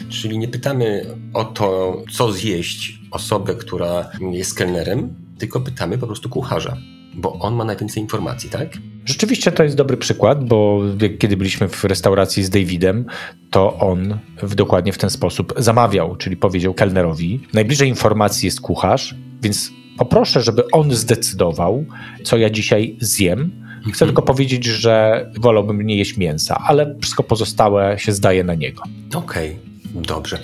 Czyli 0.09 0.37
nie 0.37 0.47
pytamy 0.47 1.05
o 1.33 1.45
to, 1.45 1.97
co 2.11 2.31
zjeść 2.31 2.99
osobę, 3.11 3.55
która 3.55 4.09
jest 4.31 4.53
kelnerem, 4.53 5.15
tylko 5.37 5.59
pytamy 5.59 5.97
po 5.97 6.07
prostu 6.07 6.29
kucharza, 6.29 6.77
bo 7.21 7.33
on 7.33 7.55
ma 7.55 7.65
najwięcej 7.65 8.03
informacji, 8.03 8.49
tak? 8.49 8.67
Rzeczywiście 9.05 9.51
to 9.51 9.63
jest 9.63 9.75
dobry 9.75 9.97
przykład, 9.97 10.45
bo 10.45 10.81
kiedy 11.19 11.37
byliśmy 11.37 11.67
w 11.67 11.83
restauracji 11.83 12.43
z 12.43 12.49
Davidem, 12.49 13.05
to 13.49 13.77
on 13.77 14.19
w, 14.41 14.55
dokładnie 14.55 14.93
w 14.93 14.97
ten 14.97 15.09
sposób 15.09 15.53
zamawiał, 15.57 16.15
czyli 16.15 16.37
powiedział 16.37 16.73
kelnerowi: 16.73 17.39
Najbliżej 17.53 17.89
informacji 17.89 18.47
jest 18.47 18.61
kucharz, 18.61 19.15
więc 19.41 19.71
poproszę, 19.97 20.41
żeby 20.41 20.63
on 20.71 20.91
zdecydował, 20.91 21.85
co 22.23 22.37
ja 22.37 22.49
dzisiaj 22.49 22.95
zjem. 22.99 23.51
Chcę 23.79 23.87
mhm. 23.87 24.07
tylko 24.07 24.21
powiedzieć, 24.21 24.65
że 24.65 25.25
wolałbym 25.37 25.81
nie 25.81 25.97
jeść 25.97 26.17
mięsa, 26.17 26.63
ale 26.67 26.95
wszystko 27.01 27.23
pozostałe 27.23 27.99
się 27.99 28.11
zdaje 28.11 28.43
na 28.43 28.55
niego. 28.55 28.83
Okej, 29.15 29.49
okay, 29.49 30.03
dobrze. 30.05 30.39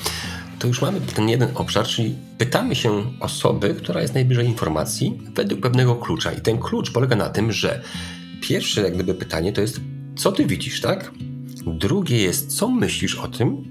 To 0.66 0.70
już 0.70 0.82
mamy 0.82 1.02
ten 1.02 1.30
jeden 1.30 1.50
obszar, 1.56 1.86
czyli 1.86 2.16
pytamy 2.38 2.76
się 2.76 3.04
osoby, 3.20 3.76
która 3.78 4.02
jest 4.02 4.14
najbliżej 4.14 4.46
informacji 4.46 5.20
według 5.36 5.62
pewnego 5.62 5.96
klucza. 5.96 6.32
I 6.32 6.42
ten 6.42 6.58
klucz 6.58 6.92
polega 6.92 7.16
na 7.16 7.30
tym, 7.30 7.52
że 7.52 7.82
pierwsze 8.42 8.82
jak 8.82 8.94
gdyby 8.94 9.14
pytanie 9.14 9.54
to 9.54 9.62
jest, 9.62 9.82
co 10.16 10.32
ty 10.32 10.46
widzisz, 10.46 10.82
tak? 10.82 11.12
Drugie 11.68 12.18
jest, 12.18 12.58
co 12.58 12.68
myślisz 12.68 13.16
o 13.16 13.28
tym? 13.28 13.64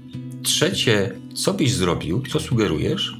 Trzecie, 0.43 1.11
co 1.33 1.53
byś 1.53 1.73
zrobił, 1.73 2.23
co 2.31 2.39
sugerujesz? 2.39 3.17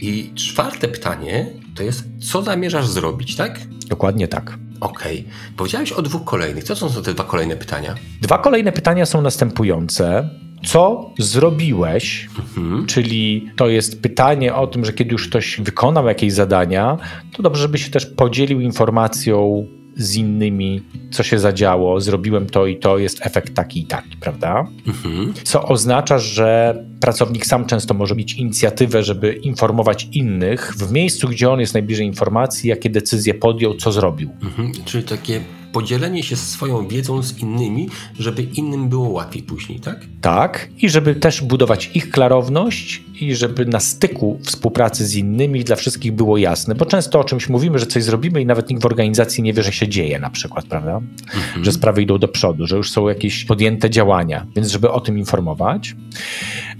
I 0.00 0.32
czwarte 0.34 0.88
pytanie 0.88 1.46
to 1.74 1.82
jest, 1.82 2.04
co 2.30 2.42
zamierzasz 2.42 2.88
zrobić, 2.88 3.36
tak? 3.36 3.60
Dokładnie 3.88 4.28
tak. 4.28 4.58
Okej. 4.80 5.20
Okay. 5.20 5.32
Powiedziałeś 5.56 5.92
o 5.92 6.02
dwóch 6.02 6.24
kolejnych. 6.24 6.64
Co 6.64 6.76
są 6.76 7.02
te 7.02 7.14
dwa 7.14 7.24
kolejne 7.24 7.56
pytania? 7.56 7.94
Dwa 8.22 8.38
kolejne 8.38 8.72
pytania 8.72 9.06
są 9.06 9.22
następujące. 9.22 10.30
Co 10.64 11.10
zrobiłeś? 11.18 12.28
Mhm. 12.38 12.86
Czyli 12.86 13.50
to 13.56 13.68
jest 13.68 14.02
pytanie 14.02 14.54
o 14.54 14.66
tym, 14.66 14.84
że 14.84 14.92
kiedy 14.92 15.12
już 15.12 15.28
ktoś 15.28 15.60
wykonał 15.60 16.06
jakieś 16.06 16.32
zadania, 16.32 16.98
to 17.32 17.42
dobrze, 17.42 17.62
żeby 17.62 17.78
się 17.78 17.90
też 17.90 18.06
podzielił 18.06 18.60
informacją 18.60 19.66
z 19.96 20.16
innymi, 20.16 20.82
co 21.10 21.22
się 21.22 21.38
zadziało, 21.38 22.00
zrobiłem 22.00 22.46
to 22.46 22.66
i 22.66 22.76
to, 22.76 22.98
jest 22.98 23.26
efekt 23.26 23.54
taki 23.54 23.80
i 23.80 23.86
taki, 23.86 24.16
prawda? 24.16 24.66
Mhm. 24.86 25.34
Co 25.44 25.68
oznacza, 25.68 26.18
że 26.18 26.84
pracownik 27.00 27.46
sam 27.46 27.66
często 27.66 27.94
może 27.94 28.14
mieć 28.14 28.34
inicjatywę, 28.34 29.02
żeby 29.02 29.32
informować 29.32 30.08
innych 30.12 30.74
w 30.76 30.92
miejscu, 30.92 31.28
gdzie 31.28 31.50
on 31.50 31.60
jest 31.60 31.74
najbliżej 31.74 32.06
informacji, 32.06 32.70
jakie 32.70 32.90
decyzje 32.90 33.34
podjął, 33.34 33.74
co 33.74 33.92
zrobił. 33.92 34.30
Mhm. 34.42 34.72
Czyli 34.84 35.04
takie 35.04 35.40
podzielenie 35.72 36.22
się 36.22 36.36
swoją 36.36 36.88
wiedzą 36.88 37.22
z 37.22 37.38
innymi, 37.38 37.88
żeby 38.18 38.42
innym 38.42 38.88
było 38.88 39.08
łatwiej 39.08 39.42
później, 39.42 39.80
tak? 39.80 40.00
Tak, 40.20 40.68
i 40.78 40.90
żeby 40.90 41.14
też 41.14 41.42
budować 41.42 41.90
ich 41.94 42.10
klarowność 42.10 43.02
i 43.20 43.34
żeby 43.34 43.66
na 43.66 43.80
styku 43.80 44.38
współpracy 44.42 45.06
z 45.06 45.14
innymi 45.14 45.64
dla 45.64 45.76
wszystkich 45.76 46.12
było 46.12 46.38
jasne, 46.38 46.74
bo 46.74 46.86
często 46.86 47.20
o 47.20 47.24
czymś 47.24 47.48
mówimy, 47.48 47.78
że 47.78 47.86
coś 47.86 48.04
zrobimy 48.04 48.40
i 48.42 48.46
nawet 48.46 48.70
nikt 48.70 48.82
w 48.82 48.86
organizacji 48.86 49.42
nie 49.42 49.52
wie, 49.52 49.62
że 49.62 49.72
się 49.72 49.88
dzieje 49.88 50.18
na 50.18 50.30
przykład, 50.30 50.66
prawda? 50.66 51.00
Mhm. 51.34 51.64
Że 51.64 51.72
sprawy 51.72 52.02
idą 52.02 52.18
do 52.18 52.28
przodu, 52.28 52.66
że 52.66 52.76
już 52.76 52.90
są 52.90 53.08
jakieś 53.08 53.44
podjęte 53.44 53.90
działania, 53.90 54.46
więc 54.56 54.68
żeby 54.68 54.90
o 54.90 55.00
tym 55.00 55.18
informować. 55.18 55.96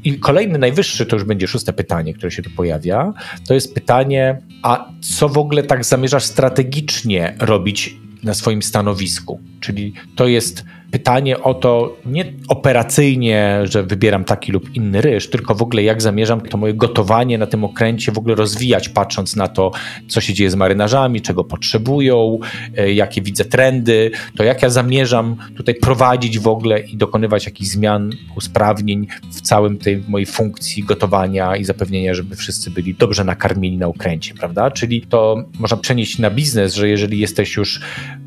I 0.04 0.18
kolejny, 0.18 0.58
najwyższy, 0.58 1.06
to 1.06 1.16
już 1.16 1.24
będzie 1.24 1.48
szóste 1.48 1.72
pytanie, 1.72 2.14
które 2.14 2.30
się 2.30 2.42
tu 2.42 2.50
pojawia, 2.50 3.12
to 3.48 3.54
jest 3.54 3.74
pytanie, 3.74 4.42
a 4.62 4.88
co 5.00 5.28
w 5.28 5.38
ogóle 5.38 5.62
tak 5.62 5.84
zamierzasz 5.84 6.24
strategicznie 6.24 7.34
robić 7.38 7.96
na 8.22 8.34
swoim 8.34 8.62
stanowisku. 8.62 9.40
Czyli 9.60 9.92
to 10.16 10.26
jest 10.28 10.64
pytanie 10.90 11.40
o 11.40 11.54
to 11.54 11.96
nie 12.06 12.32
operacyjnie, 12.48 13.60
że 13.64 13.82
wybieram 13.82 14.24
taki 14.24 14.52
lub 14.52 14.74
inny 14.74 15.00
ryż, 15.00 15.30
tylko 15.30 15.54
w 15.54 15.62
ogóle 15.62 15.82
jak 15.82 16.02
zamierzam 16.02 16.40
to 16.40 16.56
moje 16.56 16.74
gotowanie 16.74 17.38
na 17.38 17.46
tym 17.46 17.64
okręcie 17.64 18.12
w 18.12 18.18
ogóle 18.18 18.34
rozwijać, 18.34 18.88
patrząc 18.88 19.36
na 19.36 19.48
to, 19.48 19.70
co 20.08 20.20
się 20.20 20.34
dzieje 20.34 20.50
z 20.50 20.54
marynarzami, 20.54 21.20
czego 21.20 21.44
potrzebują, 21.44 22.38
e, 22.76 22.92
jakie 22.92 23.22
widzę 23.22 23.44
trendy, 23.44 24.10
to 24.36 24.44
jak 24.44 24.62
ja 24.62 24.70
zamierzam 24.70 25.36
tutaj 25.56 25.74
prowadzić 25.74 26.38
w 26.38 26.48
ogóle 26.48 26.80
i 26.80 26.96
dokonywać 26.96 27.46
jakichś 27.46 27.70
zmian, 27.70 28.10
usprawnień 28.36 29.06
w 29.32 29.40
całym 29.40 29.78
tej 29.78 30.02
mojej 30.08 30.26
funkcji 30.26 30.84
gotowania 30.84 31.56
i 31.56 31.64
zapewnienia, 31.64 32.14
żeby 32.14 32.36
wszyscy 32.36 32.70
byli 32.70 32.94
dobrze 32.94 33.24
nakarmieni 33.24 33.78
na 33.78 33.86
okręcie, 33.86 34.34
prawda? 34.34 34.70
Czyli 34.70 35.02
to 35.02 35.44
można 35.58 35.76
przenieść 35.76 36.18
na 36.18 36.30
biznes, 36.30 36.74
że 36.74 36.88
jeżeli 36.88 37.18
jesteś 37.18 37.56
już 37.56 37.80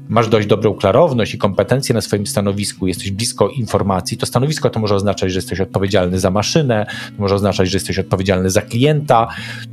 masz 0.09 0.27
dość 0.27 0.47
dobrą 0.47 0.73
klarowność 0.73 1.33
i 1.33 1.37
kompetencje 1.37 1.95
na 1.95 2.01
swoim 2.01 2.27
stanowisku, 2.27 2.87
jesteś 2.87 3.11
blisko 3.11 3.49
informacji, 3.49 4.17
to 4.17 4.25
stanowisko 4.25 4.69
to 4.69 4.79
może 4.79 4.95
oznaczać, 4.95 5.31
że 5.31 5.37
jesteś 5.37 5.59
odpowiedzialny 5.59 6.19
za 6.19 6.31
maszynę, 6.31 6.85
to 7.15 7.21
może 7.21 7.35
oznaczać, 7.35 7.69
że 7.69 7.75
jesteś 7.75 7.99
odpowiedzialny 7.99 8.49
za 8.49 8.61
klienta, 8.61 9.27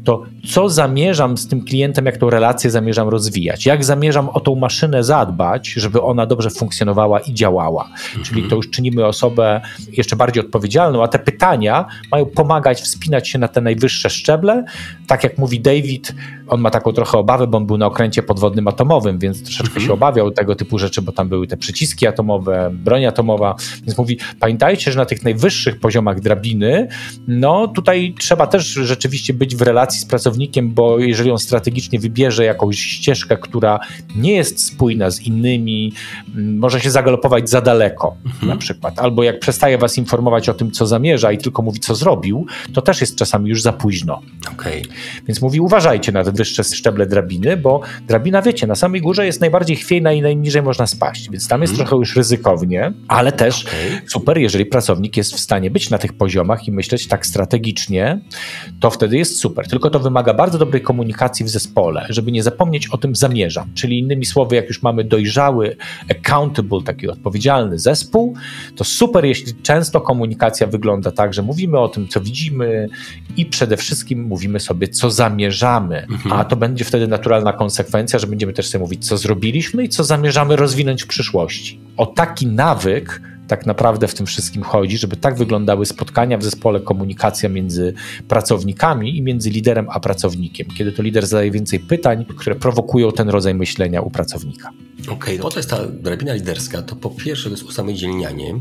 to 0.04 0.22
co 0.49 0.68
zamierzam 0.68 1.38
z 1.38 1.49
tym 1.49 1.64
klientem, 1.64 2.06
jak 2.06 2.16
tą 2.16 2.30
relację 2.30 2.70
zamierzam 2.70 3.08
rozwijać, 3.08 3.66
jak 3.66 3.84
zamierzam 3.84 4.28
o 4.28 4.40
tą 4.40 4.54
maszynę 4.54 5.04
zadbać, 5.04 5.68
żeby 5.68 6.02
ona 6.02 6.26
dobrze 6.26 6.50
funkcjonowała 6.50 7.20
i 7.20 7.34
działała. 7.34 7.84
Mhm. 7.84 8.25
Czyli 8.25 8.42
to 8.42 8.56
już 8.56 8.70
czynimy 8.70 9.06
osobę 9.06 9.60
jeszcze 9.92 10.16
bardziej 10.16 10.44
odpowiedzialną, 10.44 11.02
a 11.02 11.08
te 11.08 11.18
pytania 11.18 11.87
mają 12.10 12.26
pomagać 12.26 12.82
wspinać 12.82 13.28
się 13.28 13.38
na 13.38 13.49
te 13.49 13.60
najwyższe 13.60 14.10
szczeble. 14.10 14.64
Tak 15.06 15.25
jak 15.25 15.38
mówi 15.38 15.60
David, 15.60 16.14
on 16.50 16.61
ma 16.61 16.71
taką 16.71 16.92
trochę 16.92 17.19
obawę, 17.19 17.47
bo 17.47 17.59
on 17.59 17.66
był 17.66 17.78
na 17.78 17.87
okręcie 17.87 18.23
podwodnym 18.23 18.69
atomowym, 18.69 19.19
więc 19.19 19.42
troszeczkę 19.42 19.75
mhm. 19.75 19.87
się 19.87 19.92
obawiał 19.92 20.30
tego 20.30 20.54
typu 20.54 20.78
rzeczy, 20.78 21.02
bo 21.02 21.12
tam 21.12 21.28
były 21.28 21.47
te 21.47 21.57
przyciski 21.57 22.07
atomowe, 22.07 22.71
broń 22.73 23.04
atomowa, 23.04 23.54
więc 23.83 23.99
mówi, 23.99 24.19
pamiętajcie, 24.40 24.92
że 24.92 24.99
na 24.99 25.04
tych 25.04 25.25
najwyższych 25.25 25.80
poziomach 25.80 26.21
drabiny, 26.21 26.88
no 27.28 27.69
tutaj 27.69 28.14
trzeba 28.19 28.47
też 28.47 28.66
rzeczywiście 28.66 29.35
być 29.35 29.57
w 29.57 29.62
relacji 29.62 30.00
z 30.00 30.04
pracownikiem, 30.04 30.75
bo 30.75 30.99
jeżeli 30.99 31.30
on 31.30 31.38
strategicznie 31.38 31.99
wybierze 31.99 32.45
jakąś 32.45 32.78
ścieżkę, 32.78 33.37
która 33.37 33.80
nie 34.16 34.33
jest 34.33 34.64
spójna 34.64 35.11
z 35.11 35.21
innymi, 35.21 35.92
może 36.35 36.80
się 36.80 36.90
zagalopować 36.90 37.50
za 37.50 37.61
daleko 37.61 38.16
mhm. 38.26 38.49
na 38.49 38.57
przykład, 38.57 38.99
albo 38.99 39.23
jak 39.23 39.40
przestaje 39.40 39.78
was 39.78 39.99
informować 39.99 40.49
o 40.49 40.54
tym, 40.54 40.71
co 40.71 40.87
zamierza 40.87 41.33
i 41.33 41.38
tylko 41.38 41.62
mówi, 41.62 41.80
co 41.80 41.95
zrobił, 41.95 42.47
to 42.73 42.83
też 42.83 43.00
jest 43.00 43.16
czasami 43.16 43.50
już 43.50 43.62
za 43.62 43.73
późno. 43.73 44.21
Okay. 44.52 44.83
Więc 45.26 45.42
mówi, 45.42 45.61
uważajcie 45.61 46.12
na 46.12 46.25
te 46.25 46.33
wyższe 46.40 46.64
szczeble 46.64 47.06
drabiny, 47.06 47.56
bo 47.56 47.80
drabina, 48.06 48.42
wiecie, 48.42 48.66
na 48.66 48.75
samej 48.75 49.00
górze 49.00 49.26
jest 49.26 49.40
najbardziej 49.40 49.76
chwiejna 49.76 50.12
i 50.12 50.23
najniżej 50.23 50.62
można 50.62 50.87
spaść, 50.87 51.30
więc 51.30 51.49
tam 51.49 51.61
jest 51.61 51.73
hmm. 51.73 51.87
trochę 51.87 52.00
już 52.00 52.16
ryzykownie, 52.16 52.92
ale 53.09 53.32
też 53.32 53.64
okay. 53.64 54.02
super, 54.06 54.38
jeżeli 54.38 54.66
pracownik 54.66 55.16
jest 55.16 55.35
w 55.35 55.40
stanie 55.40 55.70
być 55.70 55.90
na 55.90 55.99
tych 55.99 56.12
poziomach 56.12 56.68
i 56.68 56.73
myśleć 56.73 57.06
tak 57.06 57.26
strategicznie, 57.26 58.20
to 58.80 58.90
wtedy 58.90 59.16
jest 59.16 59.37
super. 59.37 59.68
Tylko 59.68 59.90
to 59.90 60.00
wymaga 60.00 60.35
bardzo 60.35 60.59
dobrej 60.59 60.82
komunikacji 60.82 61.44
w 61.44 61.49
zespole, 61.49 62.06
żeby 62.09 62.32
nie 62.32 62.42
zapomnieć 62.42 62.88
o 62.88 62.99
tym 62.99 63.16
zamierzam. 63.16 63.70
Czyli 63.75 63.99
innymi 63.99 64.26
słowy, 64.26 64.56
jak 64.56 64.68
już 64.68 64.82
mamy 64.82 65.04
dojrzały, 65.04 65.76
accountable, 66.11 66.82
taki 66.85 67.09
odpowiedzialny 67.09 67.78
zespół, 67.78 68.35
to 68.76 68.85
super, 68.85 69.25
jeśli 69.25 69.54
często 69.54 70.00
komunikacja 70.00 70.66
wygląda 70.66 71.11
tak, 71.11 71.35
że 71.35 71.42
mówimy 71.42 71.78
o 71.78 71.88
tym, 71.88 72.09
co 72.09 72.20
widzimy 72.20 72.88
i 73.37 73.47
przede 73.47 73.76
wszystkim 73.76 74.23
mówimy 74.23 74.61
sobie, 74.61 74.88
co 74.88 75.11
zamierzamy. 75.11 76.06
Mhm 76.11 76.29
a 76.30 76.44
to 76.44 76.56
będzie 76.56 76.84
wtedy 76.84 77.08
naturalna 77.08 77.52
konsekwencja, 77.52 78.18
że 78.18 78.26
będziemy 78.26 78.52
też 78.52 78.68
sobie 78.68 78.82
mówić, 78.82 79.06
co 79.06 79.16
zrobiliśmy 79.16 79.84
i 79.84 79.88
co 79.88 80.04
zamierzamy 80.04 80.56
rozwinąć 80.56 81.02
w 81.02 81.06
przyszłości. 81.06 81.80
O 81.96 82.06
taki 82.06 82.46
nawyk 82.46 83.20
tak 83.50 83.66
naprawdę 83.66 84.08
w 84.08 84.14
tym 84.14 84.26
wszystkim 84.26 84.62
chodzi, 84.62 84.99
żeby 84.99 85.16
tak 85.16 85.37
wyglądały 85.37 85.87
spotkania 85.87 86.38
w 86.38 86.44
zespole, 86.44 86.80
komunikacja 86.80 87.49
między 87.49 87.94
pracownikami 88.28 89.16
i 89.16 89.22
między 89.22 89.50
liderem 89.50 89.87
a 89.90 90.00
pracownikiem, 90.00 90.66
kiedy 90.78 90.92
to 90.92 91.02
lider 91.02 91.26
zadaje 91.26 91.50
więcej 91.50 91.80
pytań, 91.80 92.25
które 92.37 92.56
prowokują 92.56 93.12
ten 93.12 93.28
rodzaj 93.28 93.54
myślenia 93.54 94.00
u 94.00 94.10
pracownika. 94.10 94.70
Okej, 95.02 95.14
okay, 95.14 95.38
no 95.38 95.50
to 95.50 95.58
jest 95.58 95.70
ta 95.70 95.87
drabina 95.87 96.34
liderska. 96.34 96.82
To 96.82 96.96
po 96.96 97.10
pierwsze 97.10 97.44
to 97.44 97.50
jest 97.50 97.62
usamodzielnianie, 97.62 98.54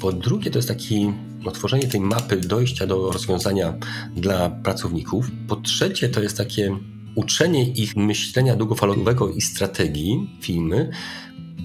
po 0.00 0.12
drugie 0.12 0.50
to 0.50 0.58
jest 0.58 0.68
taki 0.68 1.12
otworzenie 1.48 1.88
tej 1.88 2.00
mapy 2.00 2.36
dojścia 2.36 2.86
do 2.86 3.12
rozwiązania 3.12 3.74
dla 4.16 4.50
pracowników. 4.50 5.30
Po 5.48 5.56
trzecie, 5.56 6.08
to 6.08 6.22
jest 6.22 6.36
takie 6.36 6.78
uczenie 7.14 7.68
ich 7.68 7.96
myślenia 7.96 8.56
długofalowego 8.56 9.28
i 9.28 9.40
strategii 9.40 10.30
firmy. 10.40 10.90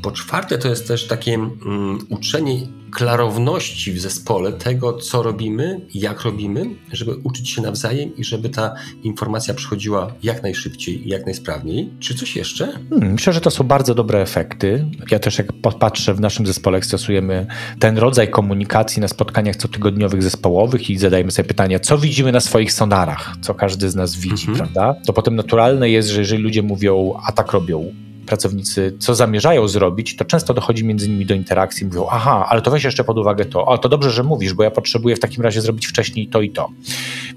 Po 0.03 0.11
czwarte, 0.11 0.57
to 0.57 0.67
jest 0.67 0.87
też 0.87 1.07
takie 1.07 1.39
um, 1.39 1.99
uczenie 2.09 2.67
klarowności 2.91 3.91
w 3.91 4.01
zespole 4.01 4.53
tego, 4.53 4.93
co 4.93 5.23
robimy, 5.23 5.81
jak 5.93 6.21
robimy, 6.21 6.65
żeby 6.91 7.15
uczyć 7.15 7.49
się 7.49 7.61
nawzajem 7.61 8.17
i 8.17 8.23
żeby 8.23 8.49
ta 8.49 8.73
informacja 9.03 9.53
przychodziła 9.53 10.13
jak 10.23 10.43
najszybciej 10.43 11.07
i 11.07 11.09
jak 11.09 11.25
najsprawniej. 11.25 11.89
Czy 11.99 12.15
coś 12.15 12.35
jeszcze? 12.35 12.65
Hmm, 12.89 13.11
myślę, 13.11 13.33
że 13.33 13.41
to 13.41 13.51
są 13.51 13.63
bardzo 13.63 13.95
dobre 13.95 14.21
efekty. 14.21 14.85
Ja 15.11 15.19
też 15.19 15.37
jak 15.37 15.53
popatrzę 15.53 16.13
w 16.13 16.19
naszym 16.19 16.47
zespole, 16.47 16.77
jak 16.77 16.85
stosujemy 16.85 17.47
ten 17.79 17.97
rodzaj 17.97 18.29
komunikacji 18.29 19.01
na 19.01 19.07
spotkaniach 19.07 19.55
cotygodniowych 19.55 20.23
zespołowych 20.23 20.89
i 20.89 20.97
zadajemy 20.97 21.31
sobie 21.31 21.47
pytania, 21.47 21.79
co 21.79 21.97
widzimy 21.97 22.31
na 22.31 22.39
swoich 22.39 22.73
sonarach, 22.73 23.35
co 23.41 23.53
każdy 23.53 23.89
z 23.89 23.95
nas 23.95 24.15
widzi, 24.15 24.47
mhm. 24.49 24.57
prawda? 24.57 25.01
To 25.05 25.13
potem 25.13 25.35
naturalne 25.35 25.89
jest, 25.89 26.09
że 26.09 26.19
jeżeli 26.19 26.43
ludzie 26.43 26.61
mówią, 26.61 27.13
a 27.25 27.31
tak 27.31 27.51
robią, 27.51 27.93
pracownicy 28.31 28.95
co 28.99 29.15
zamierzają 29.15 29.67
zrobić, 29.67 30.15
to 30.15 30.25
często 30.25 30.53
dochodzi 30.53 30.85
między 30.85 31.09
nimi 31.09 31.25
do 31.25 31.33
interakcji. 31.33 31.87
Mówią, 31.87 32.07
aha, 32.11 32.45
ale 32.49 32.61
to 32.61 32.71
weź 32.71 32.83
jeszcze 32.83 33.03
pod 33.03 33.17
uwagę 33.17 33.45
to. 33.45 33.65
O, 33.65 33.77
to 33.77 33.89
dobrze, 33.89 34.11
że 34.11 34.23
mówisz, 34.23 34.53
bo 34.53 34.63
ja 34.63 34.71
potrzebuję 34.71 35.15
w 35.15 35.19
takim 35.19 35.43
razie 35.43 35.61
zrobić 35.61 35.87
wcześniej 35.87 36.27
to 36.27 36.41
i 36.41 36.49
to. 36.49 36.69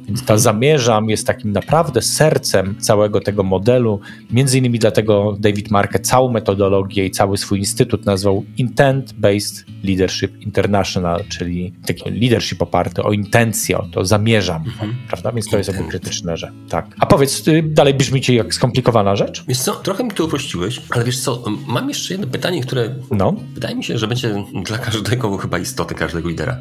Więc 0.06 0.24
ta 0.24 0.38
zamierzam 0.38 1.10
jest 1.10 1.26
takim 1.26 1.52
naprawdę 1.52 2.02
sercem 2.02 2.76
całego 2.80 3.20
tego 3.20 3.42
modelu. 3.42 4.00
Między 4.30 4.58
innymi 4.58 4.78
dlatego 4.78 5.36
David 5.38 5.70
Marke 5.70 5.98
całą 5.98 6.32
metodologię 6.32 7.06
i 7.06 7.10
cały 7.10 7.36
swój 7.36 7.58
instytut 7.58 8.06
nazwał 8.06 8.44
Intent-Based 8.58 9.64
Leadership 9.84 10.42
International, 10.42 11.24
czyli 11.28 11.72
taki 11.86 12.10
leadership 12.10 12.62
oparty 12.62 13.02
o 13.02 13.12
intencję, 13.12 13.78
o 13.78 13.86
to 13.92 14.04
zamierzam, 14.04 14.62
mhm. 14.66 14.94
prawda? 15.08 15.32
Więc 15.32 15.50
to 15.50 15.58
jest 15.58 15.72
jakby 15.72 15.88
krytyczne, 15.88 16.36
że 16.36 16.52
tak. 16.68 16.86
A 16.98 17.06
powiedz, 17.06 17.48
y, 17.48 17.62
dalej 17.62 17.94
brzmi 17.94 18.20
ci 18.20 18.34
jak 18.34 18.54
skomplikowana 18.54 19.16
rzecz? 19.16 19.44
Wiesz 19.48 19.58
co, 19.58 19.74
trochę 19.74 20.04
mi 20.04 20.10
to 20.10 20.24
uprościłeś, 20.24 20.80
ale 20.90 21.04
wiesz 21.04 21.20
co, 21.20 21.42
mam 21.66 21.88
jeszcze 21.88 22.14
jedno 22.14 22.26
pytanie, 22.26 22.62
które 22.62 22.94
no. 23.10 23.34
wydaje 23.54 23.74
mi 23.74 23.84
się, 23.84 23.98
że 23.98 24.08
będzie 24.08 24.44
dla 24.64 24.78
każdego 24.78 25.36
chyba 25.36 25.58
istoty, 25.58 25.94
każdego 25.94 26.28
lidera. 26.28 26.58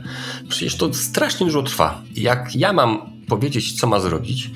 Przecież 0.50 0.77
to 0.77 0.94
strasznie 0.94 1.46
dużo 1.46 1.63
trwa. 1.63 2.01
Jak 2.15 2.56
ja 2.56 2.74
mam 2.74 3.13
powiedzieć, 3.27 3.80
co 3.80 3.88
ma 3.88 4.00
zrobić, 4.00 4.51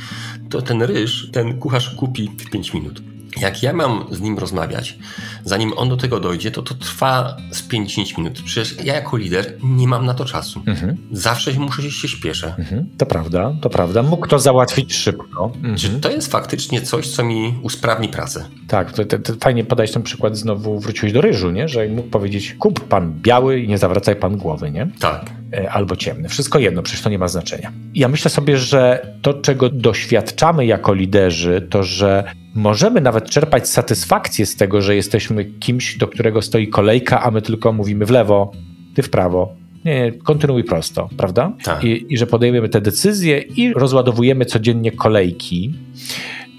to 0.50 0.62
ten 0.62 0.82
ryż, 0.82 1.30
ten 1.32 1.60
kucharz 1.60 1.96
kupi 1.96 2.32
w 2.38 2.50
5 2.50 2.74
minut. 2.74 3.02
Jak 3.42 3.64
ja 3.64 3.74
mam 3.74 4.06
z 4.12 4.22
nim 4.22 4.38
rozmawiać, 4.38 4.98
zanim 5.46 5.74
on 5.76 5.90
do 5.90 5.98
tego 5.98 6.20
dojdzie, 6.20 6.52
to 6.52 6.62
to 6.62 6.74
trwa 6.74 7.38
z 7.52 7.62
5 7.62 8.18
minut. 8.18 8.42
Przecież 8.42 8.86
ja 8.86 8.96
jako 8.96 9.18
lider 9.18 9.54
nie 9.64 9.88
mam 9.88 10.06
na 10.06 10.14
to 10.14 10.26
czasu. 10.26 10.62
Mhm. 10.66 10.98
Zawsze 11.12 11.54
muszę 11.54 11.92
się 11.92 12.08
śpieszę. 12.08 12.56
Mhm. 12.60 12.90
To 12.98 13.06
prawda, 13.06 13.54
to 13.62 13.70
prawda. 13.70 14.04
Mógł 14.04 14.28
to 14.28 14.40
załatwić 14.40 14.96
szybko. 14.96 15.52
Mhm. 15.56 15.76
Czy 15.76 15.90
to 15.90 16.12
jest 16.12 16.32
faktycznie 16.32 16.82
coś, 16.82 17.08
co 17.08 17.24
mi 17.24 17.60
usprawni 17.62 18.08
pracę? 18.08 18.46
Tak, 18.68 18.92
to, 18.92 19.06
to, 19.06 19.20
to 19.20 19.34
fajnie 19.42 19.64
podać 19.64 19.92
ten 19.92 20.04
przykład, 20.04 20.38
znowu 20.38 20.80
wróciłeś 20.80 21.14
do 21.14 21.22
ryżu, 21.22 21.52
nie? 21.52 21.68
że 21.68 21.88
mógł 21.88 22.10
powiedzieć 22.10 22.56
kup 22.60 22.88
pan 22.88 23.14
biały 23.14 23.60
i 23.60 23.68
nie 23.68 23.78
zawracaj 23.78 24.16
pan 24.16 24.38
głowy, 24.38 24.72
nie? 24.72 24.88
Tak. 25.00 25.32
E, 25.54 25.72
albo 25.72 25.96
ciemny. 25.96 26.30
Wszystko 26.30 26.60
jedno, 26.60 26.82
przecież 26.84 27.02
to 27.02 27.10
nie 27.10 27.20
ma 27.20 27.28
znaczenia. 27.28 27.72
Ja 27.96 28.08
myślę 28.08 28.32
sobie, 28.32 28.58
że 28.58 29.08
to, 29.22 29.34
czego 29.34 29.70
doświadczamy 29.70 30.66
jako 30.66 30.94
liderzy, 30.94 31.68
to 31.70 31.84
że 31.84 32.24
możemy 32.56 33.02
nawet 33.02 33.30
czerpać 33.30 33.70
satysfakcję 33.70 34.46
z 34.46 34.56
tego, 34.56 34.82
że 34.82 34.96
jesteśmy 34.96 35.46
kimś, 35.46 35.98
do 35.98 36.08
którego 36.08 36.42
stoi 36.42 36.68
kolejka, 36.68 37.24
a 37.24 37.32
my 37.32 37.42
tylko 37.42 37.74
mówimy 37.74 38.06
w 38.06 38.10
lewo, 38.10 38.52
ty 38.96 39.04
w 39.04 39.10
prawo. 39.10 39.56
Nie, 39.86 40.12
kontynuuj 40.24 40.64
prosto, 40.64 41.10
prawda? 41.18 41.52
Tak. 41.64 41.84
I, 41.84 42.14
I 42.14 42.18
że 42.18 42.28
podejmujemy 42.28 42.70
te 42.70 42.82
decyzje 42.82 43.40
i 43.40 43.74
rozładowujemy 43.74 44.46
codziennie 44.46 44.92
kolejki. 44.92 45.74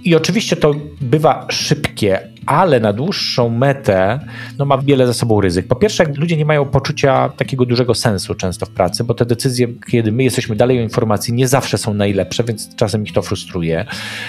I 0.04 0.14
oczywiście 0.14 0.56
to 0.56 0.74
bywa 1.00 1.46
szybkie, 1.50 2.20
ale 2.48 2.80
na 2.80 2.92
dłuższą 2.92 3.48
metę 3.48 4.20
no, 4.58 4.64
ma 4.64 4.78
wiele 4.78 5.06
za 5.06 5.14
sobą 5.14 5.40
ryzyk. 5.40 5.66
Po 5.66 5.76
pierwsze, 5.76 6.04
ludzie 6.16 6.36
nie 6.36 6.44
mają 6.44 6.64
poczucia 6.64 7.28
takiego 7.28 7.64
dużego 7.64 7.94
sensu 7.94 8.34
często 8.34 8.66
w 8.66 8.70
pracy, 8.70 9.04
bo 9.04 9.14
te 9.14 9.26
decyzje, 9.26 9.68
kiedy 9.90 10.12
my 10.12 10.24
jesteśmy 10.24 10.56
dalej 10.56 10.78
o 10.78 10.82
informacji, 10.82 11.34
nie 11.34 11.48
zawsze 11.48 11.78
są 11.78 11.94
najlepsze, 11.94 12.44
więc 12.44 12.76
czasem 12.76 13.04
ich 13.04 13.12
to 13.12 13.22
frustruje. 13.22 13.86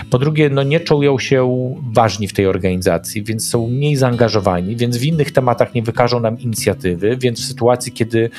Po 0.09 0.19
drugie, 0.19 0.49
no, 0.49 0.63
nie 0.63 0.79
czują 0.79 1.19
się 1.19 1.49
ważni 1.93 2.27
w 2.27 2.33
tej 2.33 2.47
organizacji, 2.47 3.23
więc 3.23 3.49
są 3.49 3.67
mniej 3.67 3.95
zaangażowani, 3.95 4.75
więc 4.75 4.97
w 4.97 5.03
innych 5.03 5.31
tematach 5.31 5.73
nie 5.73 5.83
wykażą 5.83 6.19
nam 6.19 6.39
inicjatywy, 6.39 7.17
więc 7.17 7.41
w 7.41 7.45
sytuacji, 7.45 7.91
kiedy 7.91 8.29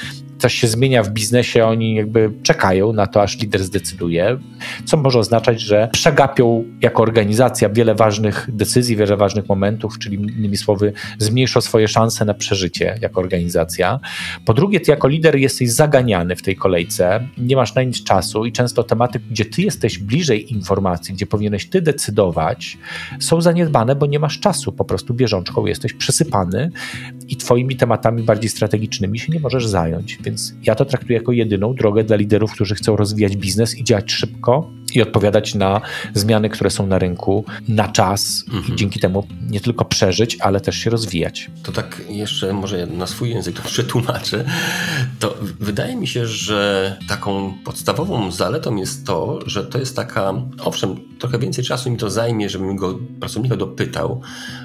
coś 0.40 0.54
się 0.54 0.68
zmienia 0.68 1.02
w 1.02 1.10
biznesie, 1.10 1.64
oni 1.64 1.94
jakby 1.94 2.32
czekają 2.42 2.92
na 2.92 3.06
to, 3.06 3.22
aż 3.22 3.38
lider 3.38 3.64
zdecyduje, 3.64 4.38
co 4.84 4.96
może 4.96 5.18
oznaczać, 5.18 5.60
że 5.60 5.88
przegapią 5.92 6.64
jako 6.80 7.02
organizacja 7.02 7.68
wiele 7.68 7.94
ważnych 7.94 8.48
decyzji, 8.52 8.96
wiele 8.96 9.16
ważnych 9.16 9.48
momentów, 9.48 9.98
czyli 9.98 10.16
innymi 10.16 10.56
słowy, 10.56 10.92
zmniejszą 11.18 11.60
swoje 11.60 11.88
szanse 11.88 12.24
na 12.24 12.34
przeżycie 12.34 12.98
jako 13.00 13.20
organizacja. 13.20 14.00
Po 14.44 14.54
drugie, 14.54 14.80
ty 14.80 14.90
jako 14.90 15.08
lider 15.08 15.36
jesteś 15.36 15.70
zaganiany 15.70 16.36
w 16.36 16.42
tej 16.42 16.56
kolejce, 16.56 17.28
nie 17.38 17.56
masz 17.56 17.74
na 17.74 17.82
nic 17.82 18.04
czasu 18.04 18.44
i 18.44 18.52
często 18.52 18.82
tematy, 18.82 19.20
gdzie 19.30 19.44
ty 19.44 19.62
jesteś 19.62 19.98
bliżej 19.98 20.52
informacji, 20.52 21.14
gdzie 21.14 21.26
powinieneś 21.26 21.68
ty 21.68 21.82
decydować, 21.82 22.78
są 23.18 23.40
zaniedbane, 23.40 23.94
bo 23.94 24.06
nie 24.06 24.18
masz 24.18 24.40
czasu, 24.40 24.72
po 24.72 24.84
prostu 24.84 25.14
bieżączką 25.14 25.66
jesteś 25.66 25.92
przysypany 25.92 26.70
i 27.28 27.36
twoimi 27.36 27.76
tematami 27.76 28.22
bardziej 28.22 28.50
strategicznymi 28.50 29.18
się 29.18 29.32
nie 29.32 29.40
możesz 29.40 29.66
zająć. 29.66 30.18
Więc 30.30 30.54
ja 30.62 30.74
to 30.74 30.84
traktuję 30.84 31.18
jako 31.18 31.32
jedyną 31.32 31.74
drogę 31.74 32.04
dla 32.04 32.16
liderów, 32.16 32.52
którzy 32.52 32.74
chcą 32.74 32.96
rozwijać 32.96 33.36
biznes 33.36 33.78
i 33.78 33.84
działać 33.84 34.12
szybko 34.12 34.70
i 34.94 35.02
odpowiadać 35.02 35.54
na 35.54 35.80
zmiany, 36.14 36.48
które 36.48 36.70
są 36.70 36.86
na 36.86 36.98
rynku 36.98 37.44
na 37.68 37.88
czas 37.88 38.44
mhm. 38.52 38.74
i 38.74 38.76
dzięki 38.76 39.00
temu 39.00 39.26
nie 39.50 39.60
tylko 39.60 39.84
przeżyć, 39.84 40.36
ale 40.40 40.60
też 40.60 40.76
się 40.76 40.90
rozwijać. 40.90 41.50
To 41.62 41.72
tak 41.72 42.02
jeszcze 42.08 42.52
może 42.52 42.86
na 42.86 43.06
swój 43.06 43.30
język 43.30 43.56
to 43.56 43.62
przetłumaczę. 43.68 44.44
To 45.18 45.38
wydaje 45.60 45.96
mi 45.96 46.06
się, 46.06 46.26
że 46.26 46.96
taką 47.08 47.54
podstawową 47.64 48.30
zaletą 48.30 48.76
jest 48.76 49.06
to, 49.06 49.38
że 49.46 49.64
to 49.64 49.78
jest 49.78 49.96
taka, 49.96 50.34
owszem, 50.64 50.96
trochę 51.18 51.38
więcej 51.38 51.64
czasu 51.64 51.90
mi 51.90 51.96
to 51.96 52.10
zajmie, 52.10 52.48
żebym 52.48 52.76
go 52.76 52.98
pracownika 53.20 53.56
dopytał, 53.56 54.20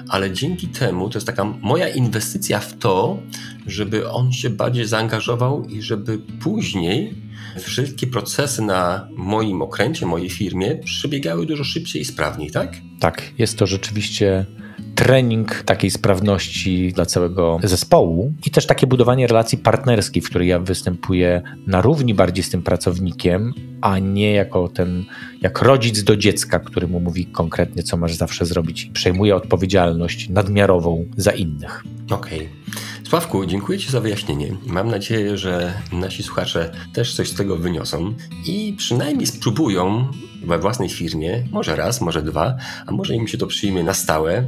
ale 0.08 0.32
dzięki 0.32 0.68
temu 0.68 1.10
to 1.10 1.18
jest 1.18 1.26
taka 1.26 1.44
moja 1.44 1.88
inwestycja 1.88 2.60
w 2.60 2.78
to, 2.78 3.18
żeby 3.66 4.08
on 4.08 4.32
się 4.32 4.50
bardziej 4.50 4.86
zaangażował 4.86 5.64
i 5.64 5.82
żeby 5.82 6.18
później 6.18 7.14
wszystkie 7.58 8.06
procesy 8.06 8.62
na 8.62 9.08
moim 9.16 9.62
okręcie, 9.62 10.06
mojej 10.06 10.30
firmie 10.30 10.76
przebiegały 10.84 11.46
dużo 11.46 11.64
szybciej 11.64 12.02
i 12.02 12.04
sprawniej, 12.04 12.50
tak? 12.50 12.76
Tak, 13.00 13.22
jest 13.38 13.58
to 13.58 13.66
rzeczywiście 13.66 14.46
trening 14.94 15.62
takiej 15.62 15.90
sprawności 15.90 16.92
dla 16.92 17.06
całego 17.06 17.60
zespołu 17.62 18.34
i 18.46 18.50
też 18.50 18.66
takie 18.66 18.86
budowanie 18.86 19.26
relacji 19.26 19.58
partnerskiej, 19.58 20.22
w 20.22 20.30
której 20.30 20.48
ja 20.48 20.58
występuję 20.58 21.42
na 21.66 21.80
równi 21.80 22.14
bardziej 22.14 22.44
z 22.44 22.50
tym 22.50 22.62
pracownikiem, 22.62 23.52
a 23.80 23.98
nie 23.98 24.32
jako 24.32 24.68
ten, 24.68 25.04
jak 25.42 25.62
rodzic 25.62 26.02
do 26.02 26.16
dziecka, 26.16 26.58
który 26.58 26.88
mu 26.88 27.00
mówi 27.00 27.26
konkretnie, 27.26 27.82
co 27.82 27.96
masz 27.96 28.14
zawsze 28.14 28.46
zrobić 28.46 28.84
i 28.84 28.90
przejmuje 28.90 29.36
odpowiedzialność 29.36 30.28
nadmiarową 30.28 31.04
za 31.16 31.30
innych. 31.30 31.84
Okej. 32.10 32.38
Okay. 32.38 32.85
Sławku, 33.08 33.46
dziękuję 33.46 33.78
Ci 33.78 33.90
za 33.90 34.00
wyjaśnienie. 34.00 34.56
Mam 34.66 34.88
nadzieję, 34.88 35.38
że 35.38 35.74
nasi 35.92 36.22
słuchacze 36.22 36.72
też 36.92 37.14
coś 37.14 37.28
z 37.28 37.34
tego 37.34 37.56
wyniosą 37.56 38.14
i 38.46 38.74
przynajmniej 38.78 39.26
spróbują 39.26 40.08
we 40.44 40.58
własnej 40.58 40.88
firmie, 40.88 41.44
może 41.52 41.76
raz, 41.76 42.00
może 42.00 42.22
dwa, 42.22 42.56
a 42.86 42.92
może 42.92 43.14
im 43.14 43.28
się 43.28 43.38
to 43.38 43.46
przyjmie 43.46 43.84
na 43.84 43.94
stałe, 43.94 44.44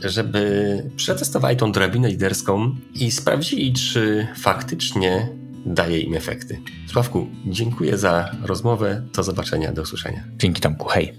żeby 0.00 0.90
przetestowali 0.96 1.56
tą 1.56 1.72
drabinę 1.72 2.08
liderską 2.08 2.76
i 2.94 3.10
sprawdzili, 3.10 3.72
czy 3.72 4.26
faktycznie 4.36 5.28
daje 5.66 6.00
im 6.00 6.14
efekty. 6.14 6.60
Sławku, 6.86 7.26
dziękuję 7.46 7.98
za 7.98 8.30
rozmowę. 8.42 9.02
Do 9.14 9.22
zobaczenia, 9.22 9.72
do 9.72 9.82
usłyszenia. 9.82 10.24
Dzięki 10.38 10.60
Tomku, 10.60 10.88
hej. 10.88 11.14